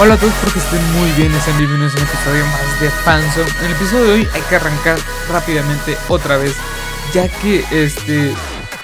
Hola 0.00 0.14
a 0.14 0.16
todos, 0.16 0.34
espero 0.34 0.52
que 0.52 0.58
estén 0.58 0.92
muy 0.94 1.10
bien 1.12 1.32
sean 1.40 1.56
bienvenidos 1.56 1.94
a 1.94 1.98
un 1.98 2.02
episodio 2.02 2.44
más 2.46 2.80
de 2.80 2.90
Fanzone. 2.90 3.50
En 3.60 3.66
el 3.66 3.72
episodio 3.72 4.04
de 4.04 4.12
hoy 4.12 4.28
hay 4.34 4.40
que 4.42 4.56
arrancar 4.56 4.98
rápidamente 5.30 5.96
otra 6.08 6.36
vez, 6.36 6.56
ya 7.14 7.28
que 7.28 7.64
este 7.70 8.34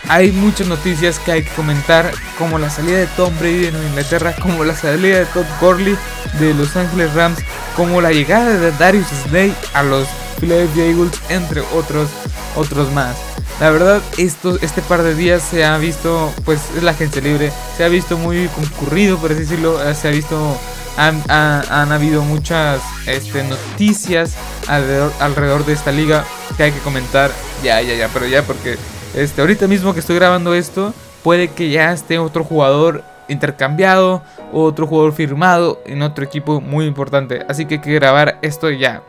hay 0.09 0.31
muchas 0.31 0.69
noticias 0.69 1.19
que 1.19 1.33
hay 1.33 1.43
que 1.43 1.51
comentar, 1.51 2.13
como 2.39 2.61
la 2.61 2.71
salida 2.71 2.99
de 2.99 3.07
Tom 3.09 3.37
Brady 3.41 3.71
de 3.71 3.87
Inglaterra, 3.89 4.37
como 4.41 4.63
la 4.63 4.77
salida 4.77 5.19
de 5.19 5.27
Todd 5.27 5.47
Gurley 5.61 5.97
de 6.39 6.55
Los 6.55 6.77
Angeles 6.77 7.13
Rams, 7.15 7.41
como 7.77 8.01
la 8.01 8.13
llegada 8.13 8.57
de 8.57 8.71
Darius 8.73 9.09
Slay 9.25 9.53
a 9.75 9.83
los 9.83 10.07
Philadelphia 10.39 10.87
Eagles, 10.87 11.21
entre 11.29 11.61
otros 11.75 12.09
otros 12.55 12.91
más. 12.93 13.17
La 13.61 13.71
verdad, 13.71 14.01
esto, 14.17 14.59
este 14.63 14.81
par 14.81 15.03
de 15.03 15.15
días 15.15 15.43
se 15.43 15.65
ha 15.65 15.77
visto, 15.77 16.33
pues 16.47 16.61
es 16.77 16.83
la 16.83 16.93
agencia 16.93 17.21
libre, 17.21 17.53
se 17.77 17.85
ha 17.85 17.89
visto 17.89 18.17
muy 18.17 18.49
concurrido, 18.49 19.19
por 19.19 19.33
así 19.33 19.41
decirlo, 19.41 19.87
eh, 19.87 19.95
se 19.95 20.09
ha 20.09 20.11
visto, 20.11 20.59
han, 20.97 21.93
habido 21.93 22.23
muchas 22.23 22.81
este, 23.07 23.43
noticias 23.45 24.37
alrededor, 24.69 25.13
alrededor 25.21 25.65
de 25.65 25.73
esta 25.73 25.93
liga 25.93 26.25
que 26.57 26.65
hay 26.65 26.73
que 26.73 26.81
comentar, 26.81 27.31
ya, 27.63 27.81
ya, 27.81 27.95
ya, 27.95 28.09
pero 28.09 28.27
ya 28.27 28.43
porque 28.43 28.77
este, 29.15 29.41
ahorita 29.41 29.67
mismo 29.67 29.95
que 29.95 30.01
estoy 30.01 30.17
grabando 30.17 30.55
esto, 30.55 30.95
puede 31.23 31.49
que 31.49 31.71
ya 31.71 31.93
esté 31.93 32.19
otro 32.19 32.45
jugador 32.45 33.03
intercambiado, 33.29 34.23
otro 34.53 34.87
jugador 34.87 35.13
firmado 35.13 35.81
en 35.87 36.03
otro 36.03 36.25
equipo 36.25 36.61
muy 36.61 36.87
importante, 36.87 37.45
así 37.49 37.67
que 37.67 37.75
hay 37.75 37.81
que 37.81 37.95
grabar 37.95 38.39
esto 38.43 38.71
ya. 38.71 39.03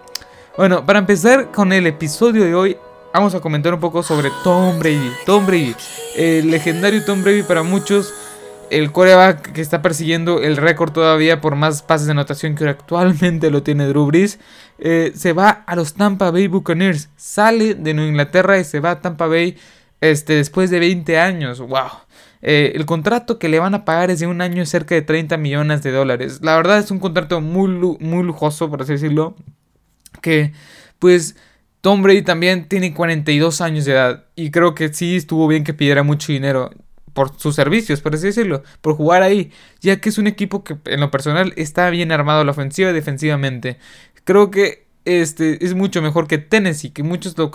Bueno, 0.57 0.85
para 0.85 0.99
empezar 0.99 1.51
con 1.51 1.71
el 1.73 1.87
episodio 1.87 2.43
de 2.43 2.53
hoy, 2.53 2.77
vamos 3.13 3.33
a 3.35 3.39
comentar 3.39 3.73
un 3.73 3.79
poco 3.79 4.03
sobre 4.03 4.29
Tom 4.43 4.79
Brady. 4.79 5.11
Tom 5.25 5.45
Brady, 5.45 5.75
el 6.15 6.51
legendario 6.51 7.03
Tom 7.05 7.23
Brady 7.23 7.43
para 7.43 7.63
muchos, 7.63 8.13
el 8.71 8.91
coreback 8.91 9.51
que 9.51 9.61
está 9.61 9.81
persiguiendo 9.81 10.41
el 10.41 10.55
récord 10.55 10.91
todavía 10.91 11.41
por 11.41 11.55
más 11.55 11.81
pases 11.81 12.07
de 12.07 12.13
anotación 12.13 12.55
que 12.55 12.67
actualmente 12.67 13.51
lo 13.51 13.63
tiene 13.63 13.85
Drew 13.85 14.05
Brees, 14.05 14.39
eh, 14.79 15.11
se 15.13 15.33
va 15.33 15.49
a 15.49 15.75
los 15.75 15.93
Tampa 15.93 16.31
Bay 16.31 16.47
Buccaneers. 16.47 17.09
Sale 17.17 17.75
de 17.75 17.93
Nueva 17.93 18.09
Inglaterra 18.09 18.57
y 18.57 18.63
se 18.63 18.79
va 18.79 18.91
a 18.91 19.01
Tampa 19.01 19.27
Bay 19.27 19.57
este, 19.99 20.33
después 20.33 20.69
de 20.69 20.79
20 20.79 21.19
años. 21.19 21.59
¡Wow! 21.59 21.89
Eh, 22.41 22.71
el 22.73 22.85
contrato 22.85 23.37
que 23.37 23.49
le 23.49 23.59
van 23.59 23.75
a 23.75 23.83
pagar 23.83 24.09
es 24.09 24.21
de 24.21 24.27
un 24.27 24.41
año 24.41 24.65
cerca 24.65 24.95
de 24.95 25.01
30 25.01 25.35
millones 25.37 25.83
de 25.83 25.91
dólares. 25.91 26.39
La 26.41 26.55
verdad 26.55 26.79
es 26.79 26.91
un 26.91 26.99
contrato 26.99 27.41
muy, 27.41 27.67
muy 27.99 28.23
lujoso, 28.23 28.69
por 28.69 28.81
así 28.81 28.93
decirlo. 28.93 29.35
Que, 30.21 30.53
pues, 30.97 31.35
Tom 31.81 32.03
Brady 32.03 32.21
también 32.21 32.67
tiene 32.67 32.93
42 32.93 33.59
años 33.59 33.85
de 33.85 33.93
edad 33.93 34.25
y 34.35 34.51
creo 34.51 34.75
que 34.75 34.93
sí 34.93 35.15
estuvo 35.15 35.47
bien 35.47 35.63
que 35.63 35.73
pidiera 35.73 36.03
mucho 36.03 36.31
dinero 36.31 36.71
por 37.13 37.37
sus 37.39 37.55
servicios, 37.55 38.01
por 38.01 38.15
así 38.15 38.27
decirlo, 38.27 38.63
por 38.81 38.95
jugar 38.95 39.23
ahí, 39.23 39.51
ya 39.81 39.99
que 39.99 40.09
es 40.09 40.17
un 40.17 40.27
equipo 40.27 40.63
que 40.63 40.77
en 40.85 40.99
lo 40.99 41.11
personal 41.11 41.53
está 41.55 41.89
bien 41.89 42.11
armado 42.11 42.43
la 42.43 42.51
ofensiva 42.51 42.91
y 42.91 42.93
defensivamente. 42.93 43.77
Creo 44.23 44.51
que 44.51 44.85
este 45.05 45.63
es 45.65 45.73
mucho 45.73 46.01
mejor 46.01 46.27
que 46.27 46.37
Tennessee, 46.37 46.91
que 46.91 47.03
muchos 47.03 47.37
lo, 47.37 47.51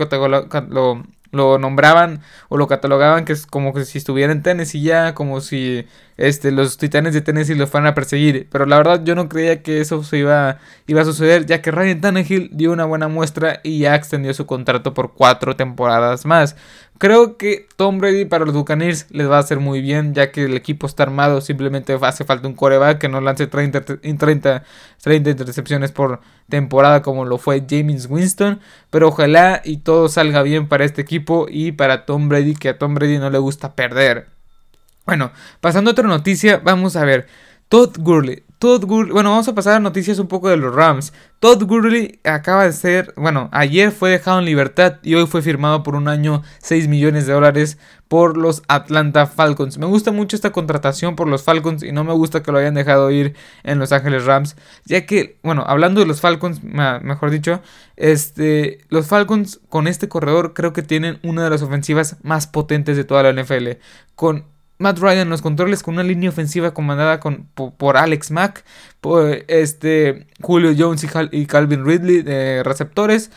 lo, 0.68 1.04
lo 1.32 1.58
nombraban 1.58 2.22
o 2.48 2.56
lo 2.56 2.66
catalogaban 2.66 3.24
que 3.24 3.32
es 3.32 3.46
como 3.46 3.72
que 3.72 3.84
si 3.84 3.98
estuviera 3.98 4.32
en 4.32 4.42
Tennessee 4.42 4.82
ya, 4.82 5.14
como 5.14 5.40
si 5.40 5.86
este, 6.16 6.50
los 6.50 6.78
titanes 6.78 7.14
de 7.14 7.20
Tennessee 7.20 7.54
lo 7.54 7.66
fueran 7.66 7.88
a 7.88 7.94
perseguir. 7.94 8.48
Pero 8.50 8.66
la 8.66 8.76
verdad 8.76 9.02
yo 9.04 9.14
no 9.14 9.28
creía 9.28 9.62
que 9.62 9.80
eso 9.80 10.02
iba, 10.12 10.58
iba 10.86 11.02
a 11.02 11.04
suceder, 11.04 11.46
ya 11.46 11.62
que 11.62 11.70
Ryan 11.70 12.00
Tannehill 12.00 12.50
dio 12.52 12.72
una 12.72 12.84
buena 12.84 13.08
muestra 13.08 13.60
y 13.62 13.80
ya 13.80 13.94
extendió 13.94 14.32
su 14.34 14.46
contrato 14.46 14.94
por 14.94 15.12
cuatro 15.14 15.56
temporadas 15.56 16.24
más. 16.26 16.56
Creo 16.98 17.36
que 17.36 17.66
Tom 17.76 17.98
Brady 17.98 18.24
para 18.24 18.46
los 18.46 18.54
Buccaneers 18.54 19.06
les 19.10 19.28
va 19.28 19.36
a 19.36 19.40
hacer 19.40 19.60
muy 19.60 19.82
bien, 19.82 20.14
ya 20.14 20.32
que 20.32 20.44
el 20.44 20.54
equipo 20.54 20.86
está 20.86 21.02
armado. 21.02 21.42
Simplemente 21.42 21.98
hace 22.00 22.24
falta 22.24 22.48
un 22.48 22.54
coreback 22.54 22.98
que 22.98 23.08
no 23.08 23.20
lance 23.20 23.46
30, 23.46 23.82
30, 23.82 24.62
30 25.02 25.30
intercepciones 25.30 25.92
por 25.92 26.20
temporada 26.48 27.02
como 27.02 27.26
lo 27.26 27.36
fue 27.36 27.66
James 27.68 28.06
Winston. 28.08 28.60
Pero 28.90 29.08
ojalá 29.08 29.60
y 29.62 29.78
todo 29.78 30.08
salga 30.08 30.42
bien 30.42 30.68
para 30.68 30.86
este 30.86 31.02
equipo 31.02 31.46
y 31.50 31.72
para 31.72 32.06
Tom 32.06 32.30
Brady, 32.30 32.54
que 32.54 32.70
a 32.70 32.78
Tom 32.78 32.94
Brady 32.94 33.18
no 33.18 33.28
le 33.28 33.38
gusta 33.38 33.74
perder. 33.74 34.35
Bueno, 35.06 35.30
pasando 35.60 35.90
a 35.90 35.92
otra 35.92 36.08
noticia, 36.08 36.60
vamos 36.62 36.96
a 36.96 37.04
ver. 37.04 37.26
Todd 37.68 37.96
Gurley. 37.98 38.44
Todd 38.58 38.84
Gurley. 38.84 39.12
Bueno, 39.12 39.30
vamos 39.30 39.46
a 39.48 39.54
pasar 39.54 39.74
a 39.74 39.80
noticias 39.80 40.18
un 40.18 40.28
poco 40.28 40.48
de 40.48 40.56
los 40.56 40.74
Rams. 40.74 41.12
Todd 41.40 41.62
Gurley 41.64 42.20
acaba 42.24 42.64
de 42.64 42.72
ser. 42.72 43.12
Bueno, 43.16 43.48
ayer 43.52 43.92
fue 43.92 44.10
dejado 44.10 44.38
en 44.38 44.44
libertad 44.44 44.96
y 45.02 45.14
hoy 45.14 45.26
fue 45.26 45.42
firmado 45.42 45.82
por 45.82 45.94
un 45.94 46.08
año 46.08 46.42
6 46.58 46.88
millones 46.88 47.26
de 47.26 47.34
dólares 47.34 47.78
por 48.08 48.36
los 48.36 48.62
Atlanta 48.68 49.26
Falcons. 49.26 49.78
Me 49.78 49.86
gusta 49.86 50.12
mucho 50.12 50.36
esta 50.36 50.52
contratación 50.52 51.16
por 51.16 51.28
los 51.28 51.42
Falcons 51.42 51.82
y 51.82 51.92
no 51.92 52.04
me 52.04 52.12
gusta 52.14 52.42
que 52.42 52.52
lo 52.52 52.58
hayan 52.58 52.74
dejado 52.74 53.10
ir 53.10 53.34
en 53.62 53.78
Los 53.78 53.92
Ángeles 53.92 54.24
Rams. 54.24 54.56
Ya 54.84 55.06
que, 55.06 55.38
bueno, 55.42 55.64
hablando 55.66 56.00
de 56.00 56.06
los 56.06 56.20
Falcons, 56.20 56.62
mejor 56.62 57.30
dicho, 57.30 57.62
este, 57.96 58.78
los 58.88 59.06
Falcons 59.06 59.60
con 59.68 59.88
este 59.88 60.08
corredor 60.08 60.54
creo 60.54 60.72
que 60.72 60.82
tienen 60.82 61.18
una 61.22 61.44
de 61.44 61.50
las 61.50 61.62
ofensivas 61.62 62.16
más 62.22 62.46
potentes 62.46 62.96
de 62.96 63.04
toda 63.04 63.24
la 63.24 63.42
NFL. 63.42 63.78
Con 64.14 64.55
Matt 64.78 64.98
Ryan 64.98 65.20
en 65.20 65.30
los 65.30 65.42
controles 65.42 65.82
con 65.82 65.94
una 65.94 66.02
línea 66.02 66.30
ofensiva 66.30 66.74
comandada 66.74 67.20
con, 67.20 67.46
por, 67.54 67.96
Alex 67.96 68.30
Mack, 68.30 68.64
este, 69.48 70.26
Julio 70.40 70.74
Jones 70.76 71.06
y, 71.32 71.46
Calvin 71.46 71.84
Ridley 71.84 72.22
de 72.22 72.62
receptores. 72.62 73.30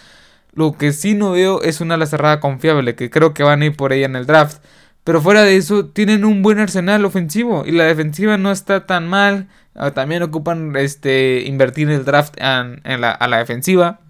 Lo 0.53 0.73
que 0.73 0.91
sí 0.91 1.13
no 1.13 1.31
veo 1.31 1.61
es 1.61 1.79
una 1.79 1.95
ala 1.95 2.05
cerrada 2.05 2.39
confiable, 2.39 2.95
que 2.95 3.09
creo 3.09 3.33
que 3.33 3.43
van 3.43 3.61
a 3.61 3.65
ir 3.67 3.75
por 3.75 3.93
ella 3.93 4.05
en 4.05 4.15
el 4.15 4.25
draft. 4.25 4.61
Pero 5.03 5.21
fuera 5.21 5.43
de 5.43 5.55
eso, 5.55 5.85
tienen 5.85 6.25
un 6.25 6.41
buen 6.41 6.59
arsenal 6.59 7.05
ofensivo 7.05 7.63
y 7.65 7.71
la 7.71 7.85
defensiva 7.85 8.37
no 8.37 8.51
está 8.51 8.85
tan 8.85 9.07
mal. 9.07 9.47
Ah, 9.75 9.91
también 9.91 10.23
ocupan 10.23 10.75
este, 10.75 11.43
invertir 11.45 11.89
el 11.89 12.03
draft 12.03 12.35
a 12.41 12.63
la 12.83 13.37
defensiva. 13.37 14.01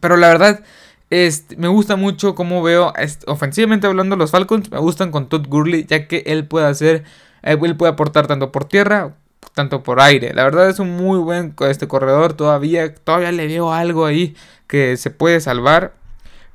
Pero 0.00 0.16
la 0.16 0.28
verdad, 0.28 0.64
este, 1.10 1.56
me 1.56 1.66
gusta 1.68 1.96
mucho 1.96 2.36
cómo 2.36 2.62
veo, 2.62 2.92
ofensivamente 3.26 3.88
hablando, 3.88 4.14
los 4.16 4.30
Falcons 4.30 4.70
me 4.70 4.78
gustan 4.78 5.10
con 5.10 5.28
Todd 5.28 5.46
Gurley, 5.48 5.84
ya 5.84 6.06
que 6.06 6.22
él 6.26 6.46
puede 6.46 6.66
hacer, 6.66 7.04
eh, 7.42 7.58
él 7.60 7.76
puede 7.76 7.92
aportar 7.92 8.28
tanto 8.28 8.52
por 8.52 8.64
tierra, 8.64 9.16
tanto 9.54 9.82
por 9.82 10.00
aire. 10.00 10.32
La 10.34 10.44
verdad 10.44 10.68
es 10.70 10.78
un 10.78 10.96
muy 10.96 11.18
buen 11.18 11.54
este 11.68 11.88
corredor, 11.88 12.34
todavía, 12.34 12.94
todavía 12.94 13.32
le 13.32 13.48
veo 13.48 13.72
algo 13.72 14.06
ahí 14.06 14.36
que 14.68 14.96
se 14.96 15.10
puede 15.10 15.40
salvar. 15.40 15.94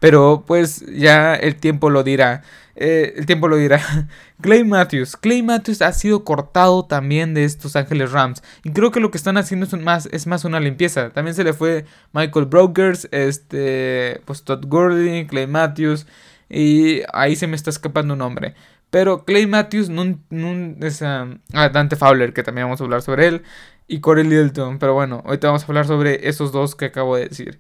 Pero 0.06 0.44
pues 0.46 0.86
ya 0.86 1.34
el 1.34 1.56
tiempo 1.56 1.90
lo 1.90 2.04
dirá. 2.04 2.44
Eh, 2.76 3.16
el 3.18 3.26
tiempo 3.26 3.48
lo 3.48 3.58
dirá. 3.58 3.82
Clay 4.40 4.64
Matthews. 4.64 5.18
Clay 5.18 5.42
Matthews 5.42 5.82
ha 5.82 5.92
sido 5.94 6.24
cortado 6.24 6.86
también 6.86 7.34
de 7.34 7.44
estos 7.44 7.76
Ángeles 7.76 8.12
Rams. 8.12 8.44
Y 8.64 8.70
creo 8.70 8.92
que 8.92 9.00
lo 9.00 9.10
que 9.10 9.18
están 9.18 9.36
haciendo 9.38 9.66
es 9.66 10.28
más, 10.28 10.46
una 10.46 10.60
limpieza. 10.60 11.10
También 11.10 11.34
se 11.34 11.44
le 11.44 11.54
fue 11.54 11.86
Michael 12.14 12.46
Brokers, 12.46 13.08
este, 13.10 14.22
pues 14.26 14.44
Todd 14.44 14.68
Gurley, 14.68 15.26
Clay 15.26 15.48
Matthews. 15.48 16.06
Y 16.50 17.02
ahí 17.12 17.36
se 17.36 17.48
me 17.48 17.56
está 17.56 17.72
escapando 17.72 18.14
un 18.14 18.20
nombre. 18.20 18.54
Pero 18.92 19.26
Clay 19.26 19.48
Matthews, 19.48 19.90
no, 19.90 20.04
es, 20.04 21.02
um, 21.02 21.40
ah, 21.54 21.70
Dante 21.70 21.96
Fowler, 21.96 22.32
que 22.32 22.44
también 22.44 22.68
vamos 22.68 22.80
a 22.80 22.84
hablar 22.84 23.02
sobre 23.02 23.26
él. 23.26 23.42
Y 23.88 24.02
Corey 24.02 24.24
Littleton. 24.24 24.78
Pero 24.78 24.94
bueno, 24.94 25.24
ahorita 25.26 25.48
vamos 25.48 25.64
a 25.64 25.66
hablar 25.66 25.88
sobre 25.88 26.30
esos 26.30 26.52
dos 26.52 26.76
que 26.76 26.86
acabo 26.86 27.16
de 27.16 27.30
decir. 27.30 27.60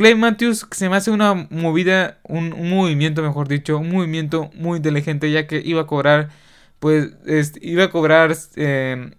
Clay 0.00 0.14
Matthews 0.14 0.66
se 0.70 0.88
me 0.88 0.96
hace 0.96 1.10
una 1.10 1.34
movida, 1.50 2.20
un, 2.22 2.70
movimiento, 2.70 3.20
mejor 3.20 3.48
dicho, 3.48 3.76
un 3.76 3.90
movimiento 3.90 4.50
muy 4.54 4.78
inteligente, 4.78 5.30
ya 5.30 5.46
que 5.46 5.60
iba 5.62 5.82
a 5.82 5.86
cobrar, 5.86 6.30
pues, 6.78 7.12
iba 7.60 7.84
a 7.84 7.90
cobrar 7.90 8.34
eh, 8.56 9.14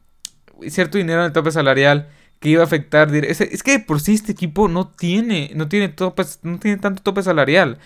cierto 0.70 0.98
dinero 0.98 1.20
en 1.20 1.28
el 1.28 1.34
tope 1.34 1.52
salarial 1.52 2.10
que 2.40 2.50
iba 2.50 2.64
a 2.64 2.66
afectar. 2.66 3.14
Es, 3.14 3.42
es, 3.42 3.62
que 3.62 3.78
por 3.78 4.00
sí 4.00 4.16
este 4.16 4.32
equipo 4.32 4.68
no 4.70 4.88
tiene, 4.88 5.52
no 5.54 5.68
tiene 5.70 5.88
topes, 5.88 6.40
no 6.42 6.58
tiene 6.58 6.78
tanto 6.78 7.04
tope 7.04 7.22
salarial. 7.22 7.78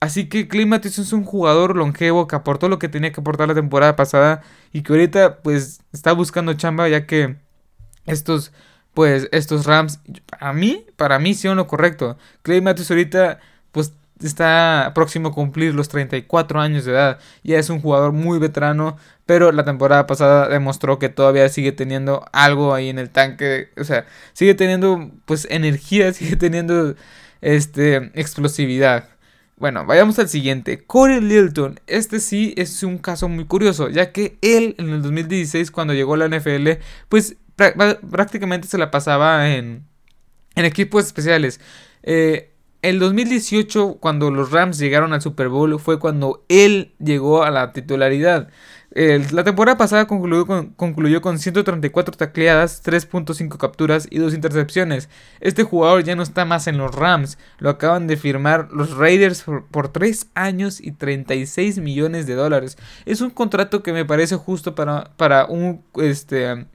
Así 0.00 0.28
que 0.28 0.46
Clay 0.46 0.66
Matthews 0.66 0.98
es 0.98 1.14
un 1.14 1.24
jugador 1.24 1.74
longevo 1.74 2.26
que 2.28 2.36
aportó 2.36 2.68
lo 2.68 2.78
que 2.78 2.90
tenía 2.90 3.12
que 3.12 3.22
aportar 3.22 3.48
la 3.48 3.54
temporada 3.54 3.96
pasada 3.96 4.42
y 4.74 4.82
que 4.82 4.92
ahorita 4.92 5.38
pues 5.38 5.80
está 5.94 6.12
buscando 6.12 6.52
chamba 6.52 6.86
ya 6.90 7.06
que 7.06 7.36
estos 8.04 8.52
pues 8.94 9.28
estos 9.32 9.66
Rams, 9.66 10.00
a 10.38 10.52
mí, 10.52 10.86
para 10.96 11.18
mí 11.18 11.34
son 11.34 11.56
lo 11.56 11.66
correcto. 11.66 12.16
Clay 12.42 12.60
Matthews 12.60 12.90
ahorita, 12.90 13.40
pues 13.72 13.92
está 14.26 14.92
próximo 14.94 15.28
a 15.28 15.32
cumplir 15.32 15.74
los 15.74 15.88
34 15.88 16.60
años 16.60 16.84
de 16.84 16.92
edad. 16.92 17.18
Ya 17.42 17.58
es 17.58 17.70
un 17.70 17.80
jugador 17.80 18.12
muy 18.12 18.38
veterano, 18.38 18.96
pero 19.26 19.52
la 19.52 19.64
temporada 19.64 20.06
pasada 20.06 20.48
demostró 20.48 20.98
que 20.98 21.08
todavía 21.08 21.48
sigue 21.48 21.72
teniendo 21.72 22.24
algo 22.32 22.74
ahí 22.74 22.88
en 22.88 22.98
el 22.98 23.10
tanque. 23.10 23.70
O 23.78 23.84
sea, 23.84 24.06
sigue 24.32 24.54
teniendo 24.54 25.10
pues 25.24 25.46
energía, 25.50 26.12
sigue 26.14 26.36
teniendo 26.36 26.94
este 27.40 28.10
explosividad. 28.14 29.08
Bueno, 29.56 29.86
vayamos 29.86 30.18
al 30.18 30.28
siguiente. 30.28 30.84
Corey 30.84 31.20
Lilton. 31.20 31.78
Este 31.86 32.18
sí 32.18 32.52
es 32.56 32.82
un 32.82 32.98
caso 32.98 33.28
muy 33.28 33.44
curioso, 33.44 33.88
ya 33.88 34.10
que 34.10 34.36
él 34.42 34.74
en 34.78 34.88
el 34.88 35.02
2016 35.02 35.70
cuando 35.70 35.94
llegó 35.94 36.14
a 36.14 36.16
la 36.16 36.28
NFL, 36.28 36.80
pues 37.08 37.36
prácticamente 38.10 38.68
se 38.68 38.78
la 38.78 38.90
pasaba 38.90 39.50
en, 39.50 39.86
en 40.54 40.64
equipos 40.64 41.06
especiales. 41.06 41.60
Eh, 42.02 42.52
el 42.82 42.98
2018, 42.98 43.98
cuando 44.00 44.32
los 44.32 44.50
Rams 44.50 44.76
llegaron 44.76 45.12
al 45.12 45.22
Super 45.22 45.48
Bowl, 45.48 45.78
fue 45.78 46.00
cuando 46.00 46.44
él 46.48 46.94
llegó 46.98 47.44
a 47.44 47.50
la 47.52 47.72
titularidad. 47.72 48.48
la 48.90 49.44
temporada 49.44 49.78
pasada 49.78 50.08
concluyó 50.08 50.46
con, 50.46 50.70
concluyó 50.70 51.22
con 51.22 51.38
134 51.38 52.16
tacleadas, 52.16 52.82
3.5 52.84 53.56
capturas 53.56 54.08
y 54.10 54.18
2 54.18 54.34
intercepciones. 54.34 55.08
Este 55.38 55.62
jugador 55.62 56.02
ya 56.02 56.16
no 56.16 56.24
está 56.24 56.44
más 56.44 56.66
en 56.66 56.76
los 56.76 56.92
Rams. 56.92 57.38
Lo 57.58 57.70
acaban 57.70 58.08
de 58.08 58.16
firmar 58.16 58.68
los 58.72 58.96
Raiders 58.96 59.44
por, 59.70 59.88
3 59.88 60.30
años 60.34 60.80
y 60.80 60.90
36 60.90 61.78
millones 61.78 62.26
de 62.26 62.34
dólares. 62.34 62.76
Es 63.06 63.20
un 63.20 63.30
contrato 63.30 63.84
que 63.84 63.92
me 63.92 64.04
parece 64.04 64.34
justo 64.34 64.74
para, 64.74 65.12
para 65.16 65.46
un... 65.46 65.84
Este, 65.94 66.66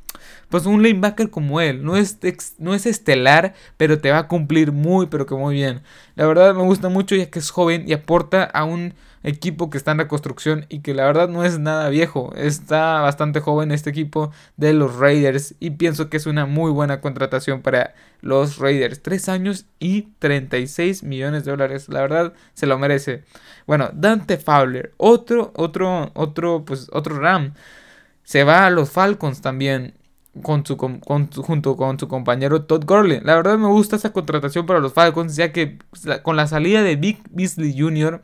pues 0.50 0.65
un 0.65 0.81
linebacker 0.83 1.30
como 1.30 1.62
él. 1.62 1.83
No 1.83 1.98
es, 1.98 2.18
no 2.57 2.74
es 2.74 2.86
estelar, 2.86 3.54
pero 3.77 4.00
te 4.00 4.12
va 4.12 4.19
a 4.19 4.27
cumplir 4.27 4.71
muy, 4.71 5.07
pero 5.07 5.25
que 5.25 5.36
muy 5.36 5.56
bien. 5.56 5.81
La 6.15 6.25
verdad 6.25 6.54
me 6.56 6.63
gusta 6.63 6.89
mucho 6.89 7.15
ya 7.15 7.30
que 7.30 7.39
es 7.39 7.50
joven 7.50 7.83
y 7.88 7.94
aporta 7.94 8.44
a 8.44 8.63
un 8.63 8.94
equipo 9.24 9.69
que 9.69 9.77
está 9.77 9.92
en 9.92 9.98
reconstrucción 9.98 10.65
y 10.69 10.80
que 10.80 10.94
la 10.94 11.06
verdad 11.06 11.27
no 11.27 11.44
es 11.44 11.59
nada 11.59 11.89
viejo. 11.89 12.33
Está 12.36 13.01
bastante 13.01 13.42
joven 13.42 13.71
este 13.71 13.89
equipo 13.89 14.31
de 14.56 14.74
los 14.74 14.95
Raiders 14.95 15.56
y 15.59 15.71
pienso 15.71 16.10
que 16.10 16.18
es 16.18 16.25
una 16.25 16.45
muy 16.45 16.71
buena 16.71 17.01
contratación 17.01 17.62
para 17.62 17.94
los 18.21 18.57
Raiders. 18.57 19.01
3 19.01 19.30
años 19.30 19.65
y 19.80 20.03
36 20.19 21.03
millones 21.03 21.44
de 21.44 21.51
dólares. 21.51 21.89
La 21.89 22.01
verdad 22.01 22.33
se 22.53 22.68
lo 22.68 22.80
merece. 22.80 23.24
Bueno, 23.65 23.89
Dante 23.94 24.38
Fowler, 24.38 24.94
otro, 24.98 25.51
otro, 25.56 26.12
otro, 26.13 26.63
pues 26.65 26.88
otro 26.94 27.19
Ram. 27.19 27.53
Se 28.27 28.44
va 28.44 28.65
a 28.65 28.69
los 28.69 28.91
Falcons 28.91 29.39
también 29.39 29.94
con 30.41 30.65
su, 30.65 30.75
junto 30.75 31.77
con 31.77 31.97
su 31.97 32.07
compañero 32.09 32.65
Todd 32.65 32.83
Gurley. 32.85 33.21
La 33.24 33.38
verdad 33.38 33.57
me 33.57 33.69
gusta 33.69 33.95
esa 33.95 34.12
contratación 34.12 34.65
para 34.65 34.81
los 34.81 34.91
Falcons, 34.91 35.38
ya 35.38 35.53
que 35.53 35.79
pues, 35.89 36.19
con 36.24 36.35
la 36.35 36.45
salida 36.45 36.83
de 36.83 36.97
Big 36.97 37.24
Beasley 37.29 37.74
Jr., 37.79 38.21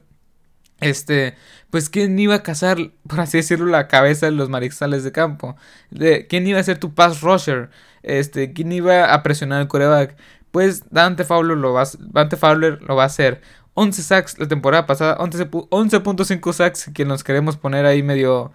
este, 0.81 1.35
pues 1.69 1.89
quién 1.89 2.19
iba 2.19 2.35
a 2.35 2.43
cazar, 2.43 2.91
por 3.07 3.21
así 3.21 3.37
decirlo, 3.37 3.67
la 3.67 3.87
cabeza 3.87 4.25
de 4.25 4.33
los 4.33 4.49
mariscales 4.49 5.05
de 5.05 5.13
campo. 5.13 5.55
De, 5.89 6.27
¿Quién 6.27 6.45
iba 6.47 6.59
a 6.59 6.63
ser 6.63 6.79
tu 6.79 6.93
pass 6.93 7.21
rusher? 7.21 7.69
Este, 8.01 8.51
¿quién 8.51 8.73
iba 8.73 9.13
a 9.13 9.23
presionar 9.23 9.61
el 9.61 9.69
coreback? 9.69 10.17
Pues 10.51 10.83
Dante 10.89 11.23
Fowler 11.23 11.55
lo 11.55 11.71
va, 11.71 11.85
Dante 11.97 12.35
Fowler 12.35 12.81
lo 12.81 12.97
va 12.97 13.03
a 13.03 13.05
hacer. 13.05 13.39
11 13.75 14.03
sacks 14.03 14.37
la 14.37 14.49
temporada 14.49 14.85
pasada, 14.85 15.17
11.5 15.17 16.51
sacks, 16.51 16.91
que 16.93 17.05
nos 17.05 17.23
queremos 17.23 17.55
poner 17.55 17.85
ahí 17.85 18.03
medio 18.03 18.51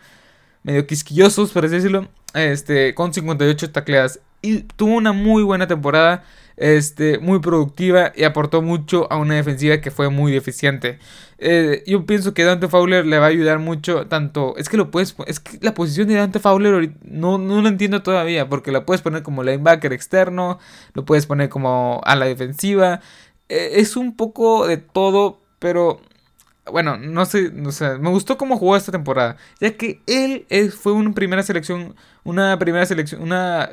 medio 0.68 0.86
quisquillosos, 0.86 1.50
por 1.50 1.64
así 1.64 1.76
decirlo, 1.76 2.08
este, 2.34 2.94
con 2.94 3.14
58 3.14 3.70
tacleadas. 3.70 4.20
Y 4.42 4.60
tuvo 4.60 4.96
una 4.96 5.12
muy 5.12 5.42
buena 5.42 5.66
temporada, 5.66 6.24
este, 6.58 7.18
muy 7.18 7.38
productiva 7.38 8.12
y 8.14 8.24
aportó 8.24 8.60
mucho 8.60 9.10
a 9.10 9.16
una 9.16 9.34
defensiva 9.34 9.80
que 9.80 9.90
fue 9.90 10.10
muy 10.10 10.30
deficiente. 10.30 10.98
Eh, 11.38 11.82
yo 11.86 12.04
pienso 12.04 12.34
que 12.34 12.44
Dante 12.44 12.68
Fowler 12.68 13.06
le 13.06 13.18
va 13.18 13.26
a 13.26 13.28
ayudar 13.30 13.60
mucho, 13.60 14.08
tanto, 14.08 14.58
es 14.58 14.68
que 14.68 14.76
lo 14.76 14.90
puedes, 14.90 15.16
es 15.26 15.40
que 15.40 15.58
la 15.62 15.72
posición 15.72 16.06
de 16.08 16.16
Dante 16.16 16.38
Fowler 16.38 16.92
no, 17.02 17.38
no 17.38 17.62
lo 17.62 17.68
entiendo 17.68 18.02
todavía, 18.02 18.50
porque 18.50 18.70
la 18.70 18.84
puedes 18.84 19.00
poner 19.00 19.22
como 19.22 19.42
linebacker 19.42 19.94
externo, 19.94 20.58
lo 20.92 21.06
puedes 21.06 21.24
poner 21.24 21.48
como 21.48 22.02
a 22.04 22.14
la 22.14 22.26
defensiva, 22.26 23.00
eh, 23.48 23.70
es 23.76 23.96
un 23.96 24.16
poco 24.16 24.66
de 24.66 24.76
todo, 24.76 25.40
pero 25.60 26.02
bueno, 26.70 26.96
no 26.96 27.24
sé, 27.26 27.50
me 27.50 28.10
gustó 28.10 28.38
cómo 28.38 28.56
jugó 28.58 28.76
esta 28.76 28.92
temporada, 28.92 29.36
ya 29.60 29.76
que 29.76 30.00
él 30.06 30.72
fue 30.72 30.92
una 30.92 31.12
primera 31.12 31.42
selección, 31.42 31.94
una 32.24 32.58
primera 32.58 32.86
selección, 32.86 33.22
una 33.22 33.70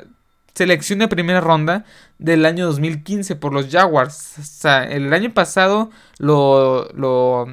selección 0.54 0.98
de 1.00 1.08
primera 1.08 1.40
ronda 1.40 1.84
del 2.18 2.46
año 2.46 2.66
2015 2.66 3.36
por 3.36 3.52
los 3.52 3.68
Jaguars. 3.70 4.38
O 4.38 4.42
sea, 4.42 4.84
el 4.84 5.12
año 5.12 5.32
pasado 5.34 5.90
lo, 6.18 6.88
lo 6.94 7.46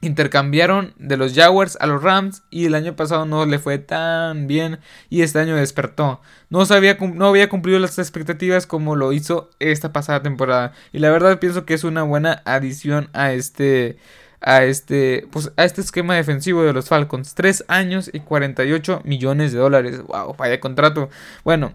intercambiaron 0.00 0.94
de 0.98 1.16
los 1.16 1.34
Jaguars 1.34 1.76
a 1.80 1.86
los 1.86 2.02
Rams 2.02 2.42
y 2.50 2.66
el 2.66 2.74
año 2.74 2.96
pasado 2.96 3.26
no 3.26 3.44
le 3.46 3.58
fue 3.58 3.78
tan 3.78 4.46
bien 4.46 4.78
y 5.10 5.22
este 5.22 5.40
año 5.40 5.56
despertó. 5.56 6.20
No, 6.48 6.64
sabía, 6.66 6.96
no 7.00 7.26
había 7.26 7.48
cumplido 7.48 7.78
las 7.78 7.98
expectativas 7.98 8.66
como 8.66 8.96
lo 8.96 9.12
hizo 9.12 9.50
esta 9.58 9.92
pasada 9.92 10.22
temporada 10.22 10.72
y 10.92 11.00
la 11.00 11.10
verdad 11.10 11.38
pienso 11.38 11.66
que 11.66 11.74
es 11.74 11.84
una 11.84 12.02
buena 12.02 12.42
adición 12.44 13.10
a 13.12 13.32
este 13.32 13.98
a 14.40 14.64
este, 14.64 15.26
pues, 15.30 15.52
a 15.56 15.64
este 15.64 15.80
esquema 15.80 16.14
defensivo 16.14 16.62
de 16.62 16.72
los 16.72 16.88
Falcons. 16.88 17.34
3 17.34 17.64
años 17.68 18.10
y 18.12 18.20
48 18.20 19.02
millones 19.04 19.52
de 19.52 19.58
dólares. 19.58 20.02
Wow, 20.02 20.34
vaya 20.36 20.60
contrato. 20.60 21.10
Bueno, 21.44 21.72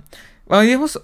vamos 0.48 1.02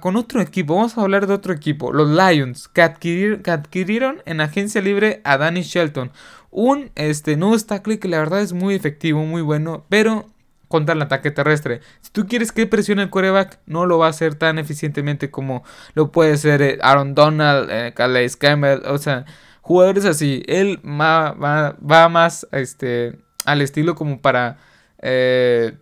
con 0.00 0.16
otro 0.16 0.40
equipo. 0.40 0.76
Vamos 0.76 0.96
a 0.96 1.02
hablar 1.02 1.26
de 1.26 1.34
otro 1.34 1.52
equipo. 1.52 1.92
Los 1.92 2.08
Lions, 2.08 2.68
que, 2.68 2.82
adquirieron 2.82 4.22
en 4.26 4.40
agencia 4.40 4.80
libre 4.80 5.20
a 5.24 5.38
Danny 5.38 5.62
Shelton. 5.62 6.10
Un 6.50 6.90
este, 6.94 7.36
nuevo 7.36 7.58
tackle 7.58 7.98
que 7.98 8.08
la 8.08 8.18
verdad 8.18 8.40
es 8.40 8.52
muy 8.52 8.74
efectivo, 8.74 9.24
muy 9.24 9.42
bueno, 9.42 9.84
pero 9.88 10.26
contra 10.68 10.94
el 10.94 11.02
ataque 11.02 11.30
terrestre. 11.30 11.80
Si 12.02 12.10
tú 12.10 12.26
quieres 12.26 12.52
que 12.52 12.66
presione 12.66 13.02
el 13.02 13.10
quarterback, 13.10 13.58
no 13.66 13.86
lo 13.86 13.98
va 13.98 14.06
a 14.06 14.10
hacer 14.10 14.34
tan 14.34 14.58
eficientemente 14.58 15.30
como 15.30 15.64
lo 15.94 16.12
puede 16.12 16.36
ser 16.36 16.62
eh, 16.62 16.78
Aaron 16.82 17.14
Donald, 17.14 17.68
eh, 17.70 17.92
Calais 17.94 18.36
Campbell, 18.36 18.82
o 18.86 18.98
sea, 18.98 19.24
jugadores 19.68 20.06
así. 20.06 20.42
Él 20.46 20.80
va, 20.82 22.08
más 22.08 22.46
este, 22.52 23.18
al 23.44 23.60
estilo 23.60 23.94
como 23.94 24.22
para... 24.22 24.56
Eh, 25.02 25.76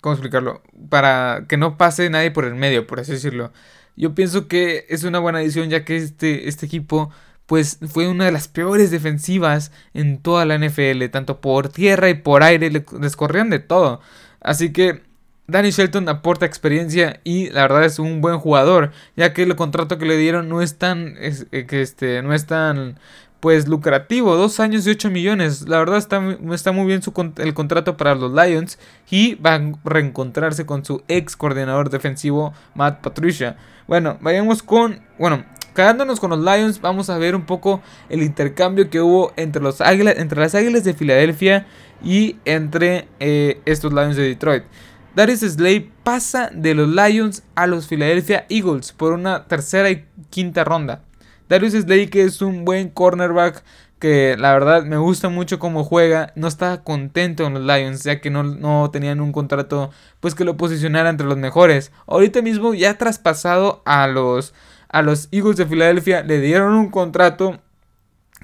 ¿Cómo 0.00 0.14
explicarlo? 0.14 0.62
Para 0.88 1.44
que 1.48 1.56
no 1.56 1.78
pase 1.78 2.10
nadie 2.10 2.32
por 2.32 2.44
el 2.44 2.56
medio, 2.56 2.88
por 2.88 2.98
así 2.98 3.12
decirlo. 3.12 3.52
Yo 3.94 4.16
pienso 4.16 4.48
que 4.48 4.84
es 4.88 5.04
una 5.04 5.20
buena 5.20 5.38
adición 5.38 5.70
ya 5.70 5.84
que 5.84 5.96
este, 5.96 6.48
este 6.48 6.66
equipo 6.66 7.10
pues 7.46 7.78
fue 7.86 8.08
una 8.08 8.24
de 8.24 8.32
las 8.32 8.48
peores 8.48 8.90
defensivas 8.90 9.70
en 9.94 10.18
toda 10.18 10.44
la 10.44 10.58
NFL, 10.58 11.04
tanto 11.12 11.40
por 11.40 11.68
tierra 11.68 12.08
y 12.10 12.14
por 12.14 12.42
aire, 12.42 12.68
les 12.70 13.16
corrían 13.16 13.48
de 13.48 13.60
todo. 13.60 14.00
Así 14.40 14.72
que 14.72 15.05
Danny 15.48 15.70
Shelton 15.70 16.08
aporta 16.08 16.44
experiencia 16.44 17.20
y 17.22 17.50
la 17.50 17.62
verdad 17.62 17.84
es 17.84 17.98
un 17.98 18.20
buen 18.20 18.38
jugador, 18.38 18.90
ya 19.16 19.32
que 19.32 19.44
el 19.44 19.54
contrato 19.54 19.96
que 19.96 20.06
le 20.06 20.16
dieron 20.16 20.48
no 20.48 20.60
es 20.60 20.76
tan, 20.76 21.14
eh, 21.18 21.66
que 21.66 21.82
este, 21.82 22.20
no 22.22 22.34
es 22.34 22.46
tan, 22.46 22.98
pues 23.40 23.68
lucrativo, 23.68 24.34
dos 24.34 24.58
años 24.58 24.86
y 24.86 24.90
8 24.90 25.10
millones. 25.10 25.68
La 25.68 25.78
verdad 25.78 25.98
está, 25.98 26.20
está 26.52 26.72
muy 26.72 26.86
bien 26.86 27.00
su, 27.02 27.12
el 27.36 27.54
contrato 27.54 27.96
para 27.96 28.16
los 28.16 28.32
Lions 28.32 28.78
y 29.08 29.36
va 29.36 29.54
a 29.54 29.72
reencontrarse 29.84 30.66
con 30.66 30.84
su 30.84 31.02
ex 31.06 31.36
coordinador 31.36 31.90
defensivo 31.90 32.52
Matt 32.74 33.02
Patricia. 33.02 33.56
Bueno, 33.86 34.18
vayamos 34.20 34.64
con, 34.64 35.00
bueno, 35.16 35.44
quedándonos 35.76 36.18
con 36.18 36.30
los 36.30 36.40
Lions, 36.40 36.80
vamos 36.80 37.08
a 37.08 37.18
ver 37.18 37.36
un 37.36 37.46
poco 37.46 37.82
el 38.08 38.24
intercambio 38.24 38.90
que 38.90 39.00
hubo 39.00 39.32
entre, 39.36 39.62
los 39.62 39.80
entre 39.80 40.40
las 40.40 40.56
Águilas 40.56 40.82
de 40.82 40.94
Filadelfia 40.94 41.66
y 42.02 42.36
entre 42.44 43.06
eh, 43.20 43.60
estos 43.64 43.92
Lions 43.92 44.16
de 44.16 44.24
Detroit. 44.24 44.64
Darius 45.16 45.40
Slay 45.40 45.90
pasa 46.02 46.50
de 46.52 46.74
los 46.74 46.90
Lions 46.90 47.42
a 47.54 47.66
los 47.66 47.86
Philadelphia 47.86 48.44
Eagles 48.50 48.92
por 48.92 49.14
una 49.14 49.46
tercera 49.46 49.90
y 49.90 50.04
quinta 50.28 50.62
ronda. 50.62 51.04
Darius 51.48 51.72
Slay 51.72 52.08
que 52.08 52.24
es 52.24 52.42
un 52.42 52.66
buen 52.66 52.90
cornerback 52.90 53.64
que 53.98 54.36
la 54.38 54.52
verdad 54.52 54.84
me 54.84 54.98
gusta 54.98 55.30
mucho 55.30 55.58
cómo 55.58 55.84
juega, 55.84 56.34
no 56.36 56.48
estaba 56.48 56.84
contento 56.84 57.46
en 57.46 57.54
los 57.54 57.62
Lions 57.62 58.04
ya 58.04 58.20
que 58.20 58.28
no, 58.28 58.42
no 58.42 58.90
tenían 58.90 59.22
un 59.22 59.32
contrato 59.32 59.90
pues 60.20 60.34
que 60.34 60.44
lo 60.44 60.58
posicionara 60.58 61.08
entre 61.08 61.26
los 61.26 61.38
mejores. 61.38 61.92
Ahorita 62.06 62.42
mismo 62.42 62.74
ya 62.74 62.98
traspasado 62.98 63.80
a 63.86 64.06
los, 64.08 64.52
a 64.90 65.00
los 65.00 65.28
Eagles 65.32 65.56
de 65.56 65.64
Filadelfia 65.64 66.24
le 66.24 66.42
dieron 66.42 66.74
un 66.74 66.90
contrato 66.90 67.58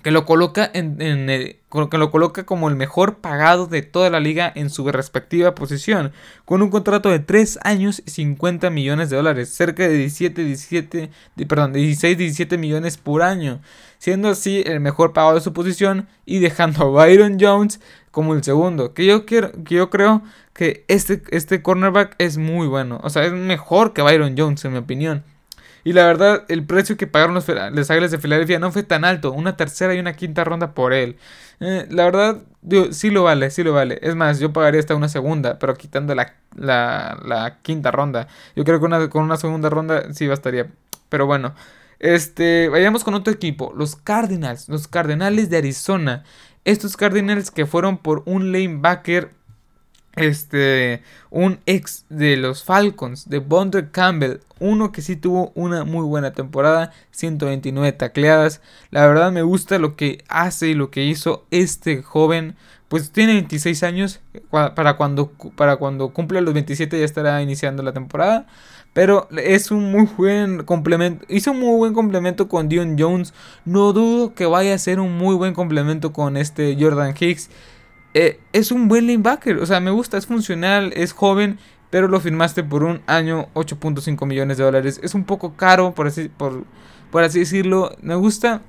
que 0.02 0.10
lo 0.10 0.26
coloca 0.26 0.68
en, 0.74 0.96
que 0.96 1.58
lo 1.70 2.10
coloca 2.10 2.44
como 2.44 2.68
el 2.68 2.76
mejor 2.76 3.18
pagado 3.18 3.66
de 3.66 3.82
toda 3.82 4.10
la 4.10 4.20
liga 4.20 4.52
en 4.54 4.68
su 4.68 4.90
respectiva 4.90 5.54
posición, 5.54 6.12
con 6.44 6.60
un 6.60 6.70
contrato 6.70 7.08
de 7.08 7.20
3 7.20 7.60
años 7.62 8.02
y 8.04 8.10
50 8.10 8.68
millones 8.70 9.10
de 9.10 9.16
dólares, 9.16 9.54
cerca 9.54 9.84
de 9.88 9.94
17, 9.94 10.44
17, 10.44 11.10
perdón, 11.48 11.72
16, 11.72 12.18
17 12.18 12.58
millones 12.58 12.98
por 12.98 13.22
año, 13.22 13.60
siendo 13.98 14.28
así 14.28 14.62
el 14.66 14.80
mejor 14.80 15.12
pagado 15.12 15.36
de 15.36 15.40
su 15.40 15.52
posición 15.52 16.08
y 16.26 16.40
dejando 16.40 16.82
a 16.82 16.90
Byron 16.90 17.38
Jones 17.40 17.80
como 18.10 18.34
el 18.34 18.42
segundo, 18.42 18.92
que 18.92 19.06
yo, 19.06 19.24
quiero, 19.24 19.52
que 19.64 19.76
yo 19.76 19.88
creo 19.88 20.22
que 20.52 20.84
este, 20.88 21.22
este 21.30 21.62
cornerback 21.62 22.16
es 22.18 22.36
muy 22.36 22.66
bueno, 22.66 23.00
o 23.02 23.08
sea, 23.08 23.24
es 23.24 23.32
mejor 23.32 23.92
que 23.94 24.02
Byron 24.02 24.34
Jones 24.36 24.64
en 24.64 24.72
mi 24.72 24.78
opinión. 24.78 25.24
Y 25.84 25.92
la 25.92 26.06
verdad, 26.06 26.44
el 26.48 26.64
precio 26.64 26.96
que 26.96 27.06
pagaron 27.06 27.34
los, 27.34 27.46
los 27.48 27.90
Águilas 27.90 28.10
de 28.10 28.18
Filadelfia 28.18 28.58
no 28.58 28.70
fue 28.70 28.82
tan 28.82 29.04
alto. 29.04 29.32
Una 29.32 29.56
tercera 29.56 29.94
y 29.94 29.98
una 29.98 30.14
quinta 30.14 30.44
ronda 30.44 30.74
por 30.74 30.92
él. 30.92 31.16
Eh, 31.60 31.86
la 31.90 32.04
verdad, 32.04 32.42
sí 32.90 33.10
lo 33.10 33.24
vale, 33.24 33.50
sí 33.50 33.62
lo 33.62 33.72
vale. 33.72 33.98
Es 34.02 34.14
más, 34.14 34.38
yo 34.40 34.52
pagaría 34.52 34.80
hasta 34.80 34.94
una 34.94 35.08
segunda, 35.08 35.58
pero 35.58 35.74
quitando 35.74 36.14
la, 36.14 36.34
la, 36.56 37.58
quinta 37.62 37.90
ronda. 37.90 38.28
Yo 38.56 38.64
creo 38.64 38.78
que 38.78 38.86
una, 38.86 39.08
con 39.08 39.24
una 39.24 39.36
segunda 39.36 39.70
ronda 39.70 40.12
sí 40.12 40.26
bastaría. 40.26 40.68
Pero 41.08 41.26
bueno, 41.26 41.54
este, 41.98 42.68
vayamos 42.68 43.04
con 43.04 43.14
otro 43.14 43.32
equipo. 43.32 43.72
Los 43.76 43.96
Cardinals, 43.96 44.68
los 44.68 44.88
Cardenales 44.88 45.50
de 45.50 45.58
Arizona. 45.58 46.24
Estos 46.64 46.96
Cardinals 46.96 47.50
que 47.50 47.66
fueron 47.66 47.98
por 47.98 48.22
un 48.26 48.52
lanebacker 48.52 49.30
este, 50.16 51.02
un 51.30 51.60
ex 51.66 52.04
de 52.08 52.36
los 52.36 52.64
Falcons, 52.64 53.28
de 53.28 53.38
Bondre 53.38 53.90
Campbell, 53.90 54.40
uno 54.60 54.92
que 54.92 55.02
sí 55.02 55.16
tuvo 55.16 55.52
una 55.54 55.84
muy 55.84 56.04
buena 56.04 56.32
temporada, 56.32 56.92
129 57.10 57.92
tacleadas. 57.92 58.60
La 58.90 59.06
verdad 59.06 59.32
me 59.32 59.42
gusta 59.42 59.78
lo 59.78 59.96
que 59.96 60.24
hace 60.28 60.68
y 60.68 60.74
lo 60.74 60.90
que 60.90 61.04
hizo 61.04 61.46
este 61.50 62.02
joven. 62.02 62.56
Pues 62.88 63.10
tiene 63.10 63.32
26 63.32 63.82
años, 63.84 64.20
para 64.50 64.98
cuando, 64.98 65.32
para 65.56 65.76
cuando 65.76 66.10
cumple 66.10 66.42
los 66.42 66.52
27 66.52 66.98
ya 66.98 67.04
estará 67.06 67.40
iniciando 67.42 67.82
la 67.82 67.94
temporada. 67.94 68.46
Pero 68.92 69.28
es 69.30 69.70
un 69.70 69.90
muy 69.90 70.06
buen 70.18 70.64
complemento. 70.64 71.24
Hizo 71.28 71.52
un 71.52 71.60
muy 71.60 71.76
buen 71.78 71.94
complemento 71.94 72.48
con 72.48 72.68
Dion 72.68 72.96
Jones. 72.98 73.32
No 73.64 73.94
dudo 73.94 74.34
que 74.34 74.44
vaya 74.44 74.74
a 74.74 74.78
ser 74.78 75.00
un 75.00 75.16
muy 75.16 75.34
buen 75.34 75.54
complemento 75.54 76.12
con 76.12 76.36
este 76.36 76.76
Jordan 76.78 77.14
Hicks. 77.18 77.48
Eh, 78.14 78.40
es 78.52 78.72
un 78.72 78.88
buen 78.88 79.06
linebacker. 79.06 79.58
O 79.58 79.66
sea, 79.66 79.80
me 79.80 79.90
gusta, 79.90 80.18
es 80.18 80.26
funcional, 80.26 80.92
es 80.94 81.12
joven, 81.12 81.58
pero 81.90 82.08
lo 82.08 82.20
firmaste 82.20 82.62
por 82.64 82.84
un 82.84 83.02
año 83.06 83.48
8.5 83.54 84.26
millones 84.26 84.58
de 84.58 84.64
dólares. 84.64 85.00
Es 85.02 85.14
un 85.14 85.24
poco 85.24 85.56
caro, 85.56 85.94
por 85.94 86.06
así, 86.06 86.28
por, 86.28 86.64
por 87.10 87.22
así 87.22 87.40
decirlo. 87.40 87.96
Me 88.00 88.14
gusta, 88.14 88.62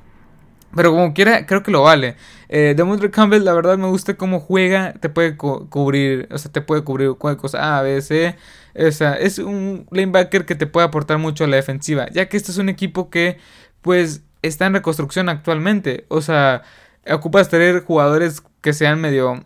pero 0.76 0.92
como 0.92 1.14
quiera, 1.14 1.46
creo 1.46 1.64
que 1.64 1.72
lo 1.72 1.84
vale. 1.84 2.16
Eh, 2.50 2.76
Campbell, 3.12 3.44
la 3.44 3.54
verdad 3.54 3.78
me 3.78 3.88
gusta 3.88 4.16
cómo 4.16 4.40
juega. 4.40 4.94
Te 4.94 5.10
puede 5.10 5.38
cubrir, 5.38 6.28
o 6.32 6.38
sea, 6.38 6.52
te 6.52 6.62
puede 6.62 6.84
cubrir 6.84 7.16
cosas 7.18 7.62
A, 7.62 7.82
B, 7.82 8.02
C. 8.02 8.36
O 8.76 8.92
sea, 8.92 9.14
es 9.14 9.38
un 9.40 9.88
linebacker 9.92 10.46
que 10.46 10.56
te 10.56 10.68
puede 10.68 10.88
aportar 10.88 11.18
mucho 11.20 11.44
a 11.44 11.48
la 11.48 11.58
defensiva. 11.58 12.08
Ya 12.12 12.28
que 12.28 12.38
este 12.38 12.52
es 12.52 12.58
un 12.58 12.70
equipo 12.70 13.10
que, 13.10 13.38
pues, 13.82 14.24
está 14.42 14.66
en 14.66 14.74
reconstrucción 14.74 15.30
actualmente. 15.30 16.06
O 16.10 16.22
sea, 16.22 16.64
ocupas 17.12 17.50
tener 17.50 17.84
jugadores 17.84 18.44
que 18.62 18.74
sean 18.74 19.02
medio... 19.02 19.44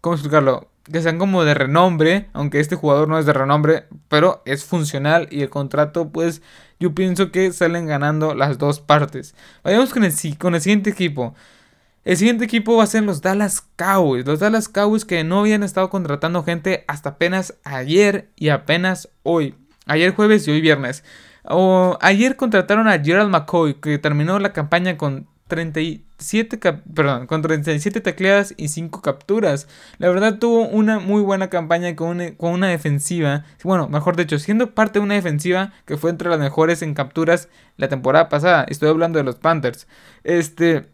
¿Cómo 0.00 0.14
explicarlo? 0.14 0.68
Que 0.90 1.02
sean 1.02 1.18
como 1.18 1.44
de 1.44 1.54
renombre, 1.54 2.28
aunque 2.32 2.58
este 2.58 2.74
jugador 2.74 3.08
no 3.08 3.18
es 3.18 3.26
de 3.26 3.34
renombre, 3.34 3.84
pero 4.08 4.42
es 4.46 4.64
funcional 4.64 5.28
y 5.30 5.42
el 5.42 5.50
contrato, 5.50 6.08
pues 6.08 6.40
yo 6.78 6.94
pienso 6.94 7.30
que 7.30 7.52
salen 7.52 7.86
ganando 7.86 8.34
las 8.34 8.56
dos 8.56 8.80
partes. 8.80 9.34
Vayamos 9.62 9.92
con 9.92 10.04
el, 10.04 10.14
con 10.38 10.54
el 10.54 10.60
siguiente 10.62 10.90
equipo. 10.90 11.34
El 12.02 12.16
siguiente 12.16 12.46
equipo 12.46 12.78
va 12.78 12.84
a 12.84 12.86
ser 12.86 13.02
los 13.02 13.20
Dallas 13.20 13.60
Cowboys. 13.76 14.26
Los 14.26 14.40
Dallas 14.40 14.68
Cowboys 14.70 15.04
que 15.04 15.22
no 15.22 15.40
habían 15.40 15.62
estado 15.62 15.90
contratando 15.90 16.42
gente 16.42 16.84
hasta 16.88 17.10
apenas 17.10 17.54
ayer 17.62 18.30
y 18.36 18.48
apenas 18.48 19.10
hoy. 19.22 19.54
Ayer 19.84 20.14
jueves 20.14 20.48
y 20.48 20.52
hoy 20.52 20.62
viernes. 20.62 21.04
O, 21.44 21.98
ayer 22.00 22.36
contrataron 22.36 22.88
a 22.88 22.98
Gerald 22.98 23.30
McCoy 23.30 23.74
que 23.74 23.98
terminó 23.98 24.38
la 24.38 24.54
campaña 24.54 24.96
con 24.96 25.28
37, 26.20 26.82
perdón, 26.94 27.26
con 27.26 27.40
37 27.40 28.00
tacleadas 28.00 28.54
y 28.56 28.68
5 28.68 29.00
capturas. 29.00 29.68
La 29.98 30.10
verdad 30.10 30.38
tuvo 30.38 30.68
una 30.68 30.98
muy 30.98 31.22
buena 31.22 31.48
campaña 31.48 31.96
con 31.96 32.08
una, 32.08 32.36
con 32.36 32.52
una 32.52 32.68
defensiva. 32.68 33.44
Bueno, 33.64 33.88
mejor 33.88 34.16
dicho, 34.16 34.38
siendo 34.38 34.74
parte 34.74 34.98
de 34.98 35.04
una 35.04 35.14
defensiva 35.14 35.72
que 35.86 35.96
fue 35.96 36.10
entre 36.10 36.28
las 36.28 36.38
mejores 36.38 36.82
en 36.82 36.92
capturas 36.94 37.48
la 37.78 37.88
temporada 37.88 38.28
pasada. 38.28 38.66
Estoy 38.68 38.90
hablando 38.90 39.18
de 39.18 39.24
los 39.24 39.36
Panthers. 39.36 39.88
Este, 40.22 40.88